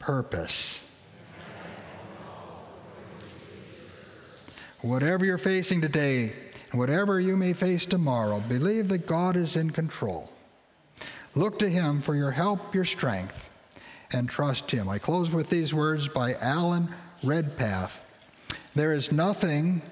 purpose. 0.00 0.82
Whatever 4.82 5.24
you're 5.24 5.38
facing 5.38 5.80
today, 5.80 6.32
whatever 6.72 7.20
you 7.20 7.36
may 7.36 7.52
face 7.52 7.86
tomorrow, 7.86 8.40
believe 8.40 8.88
that 8.88 9.06
God 9.06 9.36
is 9.36 9.56
in 9.56 9.70
control. 9.70 10.30
Look 11.34 11.58
to 11.60 11.68
Him 11.68 12.00
for 12.00 12.14
your 12.14 12.30
help, 12.30 12.74
your 12.74 12.84
strength, 12.84 13.48
and 14.12 14.28
trust 14.28 14.70
Him. 14.70 14.88
I 14.88 14.98
close 14.98 15.30
with 15.30 15.48
these 15.48 15.72
words 15.72 16.08
by 16.08 16.34
Alan 16.34 16.88
Redpath 17.22 17.98
There 18.74 18.92
is 18.92 19.12
nothing, 19.12 19.82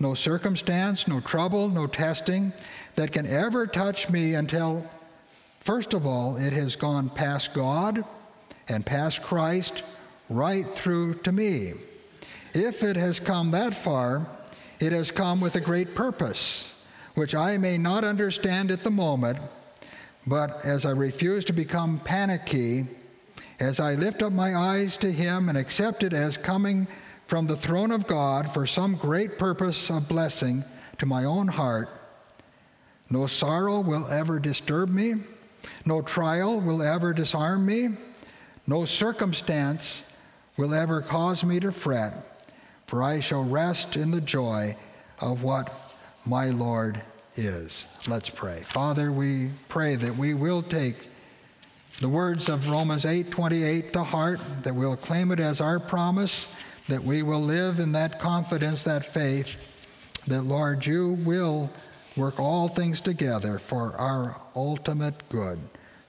no 0.00 0.14
circumstance, 0.14 1.08
no 1.08 1.20
trouble, 1.20 1.68
no 1.68 1.86
testing 1.86 2.52
that 2.94 3.12
can 3.12 3.26
ever 3.26 3.66
touch 3.66 4.08
me 4.08 4.34
until, 4.34 4.88
first 5.60 5.94
of 5.94 6.06
all, 6.06 6.36
it 6.36 6.52
has 6.52 6.76
gone 6.76 7.10
past 7.10 7.54
God 7.54 8.04
and 8.68 8.84
past 8.84 9.22
Christ 9.22 9.82
right 10.28 10.66
through 10.74 11.14
to 11.14 11.32
me. 11.32 11.74
If 12.54 12.82
it 12.82 12.96
has 12.96 13.20
come 13.20 13.50
that 13.52 13.74
far, 13.74 14.26
it 14.80 14.92
has 14.92 15.10
come 15.10 15.40
with 15.40 15.56
a 15.56 15.60
great 15.60 15.94
purpose, 15.94 16.72
which 17.14 17.34
I 17.34 17.58
may 17.58 17.78
not 17.78 18.04
understand 18.04 18.70
at 18.70 18.84
the 18.84 18.90
moment, 18.90 19.38
but 20.26 20.64
as 20.64 20.84
I 20.84 20.90
refuse 20.90 21.44
to 21.46 21.52
become 21.52 22.00
panicky, 22.00 22.86
as 23.60 23.80
I 23.80 23.94
lift 23.94 24.22
up 24.22 24.32
my 24.32 24.54
eyes 24.54 24.96
to 24.98 25.10
Him 25.10 25.48
and 25.48 25.58
accept 25.58 26.02
it 26.02 26.12
as 26.12 26.36
coming 26.36 26.86
from 27.26 27.46
the 27.46 27.56
throne 27.56 27.90
of 27.90 28.06
God 28.06 28.52
for 28.52 28.66
some 28.66 28.94
great 28.94 29.36
purpose 29.38 29.90
of 29.90 30.08
blessing 30.08 30.64
to 30.98 31.06
my 31.06 31.24
own 31.24 31.48
heart, 31.48 31.88
no 33.10 33.26
sorrow 33.26 33.80
will 33.80 34.06
ever 34.08 34.38
disturb 34.38 34.90
me, 34.90 35.14
no 35.86 36.02
trial 36.02 36.60
will 36.60 36.82
ever 36.82 37.12
disarm 37.12 37.66
me, 37.66 37.88
no 38.66 38.84
circumstance 38.84 40.02
will 40.56 40.74
ever 40.74 41.00
cause 41.00 41.44
me 41.44 41.58
to 41.60 41.72
fret, 41.72 42.37
for 42.88 43.02
I 43.02 43.20
shall 43.20 43.44
rest 43.44 43.96
in 43.96 44.10
the 44.10 44.20
joy 44.20 44.74
of 45.20 45.42
what 45.42 45.72
my 46.24 46.46
Lord 46.46 47.00
is. 47.36 47.84
Let's 48.08 48.30
pray. 48.30 48.62
Father, 48.62 49.12
we 49.12 49.50
pray 49.68 49.94
that 49.94 50.16
we 50.16 50.34
will 50.34 50.62
take 50.62 51.06
the 52.00 52.08
words 52.08 52.48
of 52.48 52.68
Romans 52.68 53.04
8:28 53.04 53.92
to 53.92 54.02
heart, 54.02 54.40
that 54.62 54.74
we'll 54.74 54.96
claim 54.96 55.30
it 55.30 55.38
as 55.38 55.60
our 55.60 55.78
promise, 55.78 56.48
that 56.88 57.04
we 57.04 57.22
will 57.22 57.42
live 57.42 57.78
in 57.78 57.92
that 57.92 58.18
confidence, 58.18 58.82
that 58.84 59.04
faith, 59.04 59.56
that 60.26 60.42
Lord, 60.42 60.86
you 60.86 61.18
will 61.24 61.70
work 62.16 62.40
all 62.40 62.68
things 62.68 63.02
together 63.02 63.58
for 63.58 63.94
our 63.96 64.40
ultimate 64.56 65.28
good. 65.28 65.58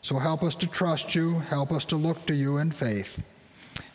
So 0.02 0.18
help 0.18 0.44
us 0.44 0.56
to 0.56 0.68
trust 0.68 1.14
you, 1.14 1.40
help 1.40 1.74
us 1.74 1.84
to 1.86 1.98
look 1.98 2.26
to 2.28 2.34
you 2.34 2.58
in 2.58 2.72
faith. 2.72 3.22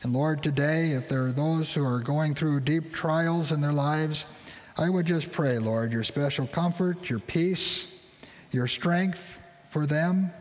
And 0.02 0.12
Lord, 0.12 0.42
today, 0.42 0.92
if 0.92 1.08
there 1.08 1.26
are 1.26 1.32
those 1.32 1.72
who 1.72 1.84
are 1.84 2.00
going 2.00 2.34
through 2.34 2.60
deep 2.60 2.92
trials 2.92 3.52
in 3.52 3.60
their 3.60 3.72
lives, 3.72 4.26
I 4.76 4.88
would 4.88 5.06
just 5.06 5.32
pray, 5.32 5.58
Lord, 5.58 5.92
your 5.92 6.04
special 6.04 6.46
comfort, 6.46 7.08
your 7.08 7.20
peace, 7.20 7.88
your 8.50 8.66
strength 8.66 9.38
for 9.70 9.86
them. 9.86 10.32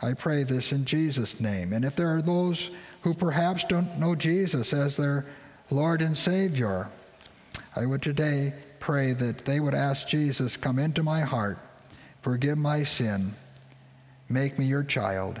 I 0.00 0.14
pray 0.14 0.44
this 0.44 0.72
in 0.72 0.84
Jesus' 0.84 1.40
name. 1.40 1.72
And 1.72 1.84
if 1.84 1.96
there 1.96 2.14
are 2.14 2.22
those 2.22 2.70
who 3.02 3.14
perhaps 3.14 3.64
don't 3.64 3.98
know 3.98 4.14
Jesus 4.14 4.72
as 4.72 4.96
their 4.96 5.26
Lord 5.70 6.02
and 6.02 6.16
Savior, 6.16 6.88
I 7.76 7.86
would 7.86 8.02
today 8.02 8.54
pray 8.80 9.12
that 9.12 9.44
they 9.44 9.60
would 9.60 9.74
ask 9.74 10.06
Jesus, 10.06 10.56
Come 10.56 10.78
into 10.78 11.02
my 11.02 11.20
heart, 11.20 11.58
forgive 12.22 12.58
my 12.58 12.84
sin, 12.84 13.34
make 14.28 14.58
me 14.58 14.64
your 14.64 14.84
child. 14.84 15.40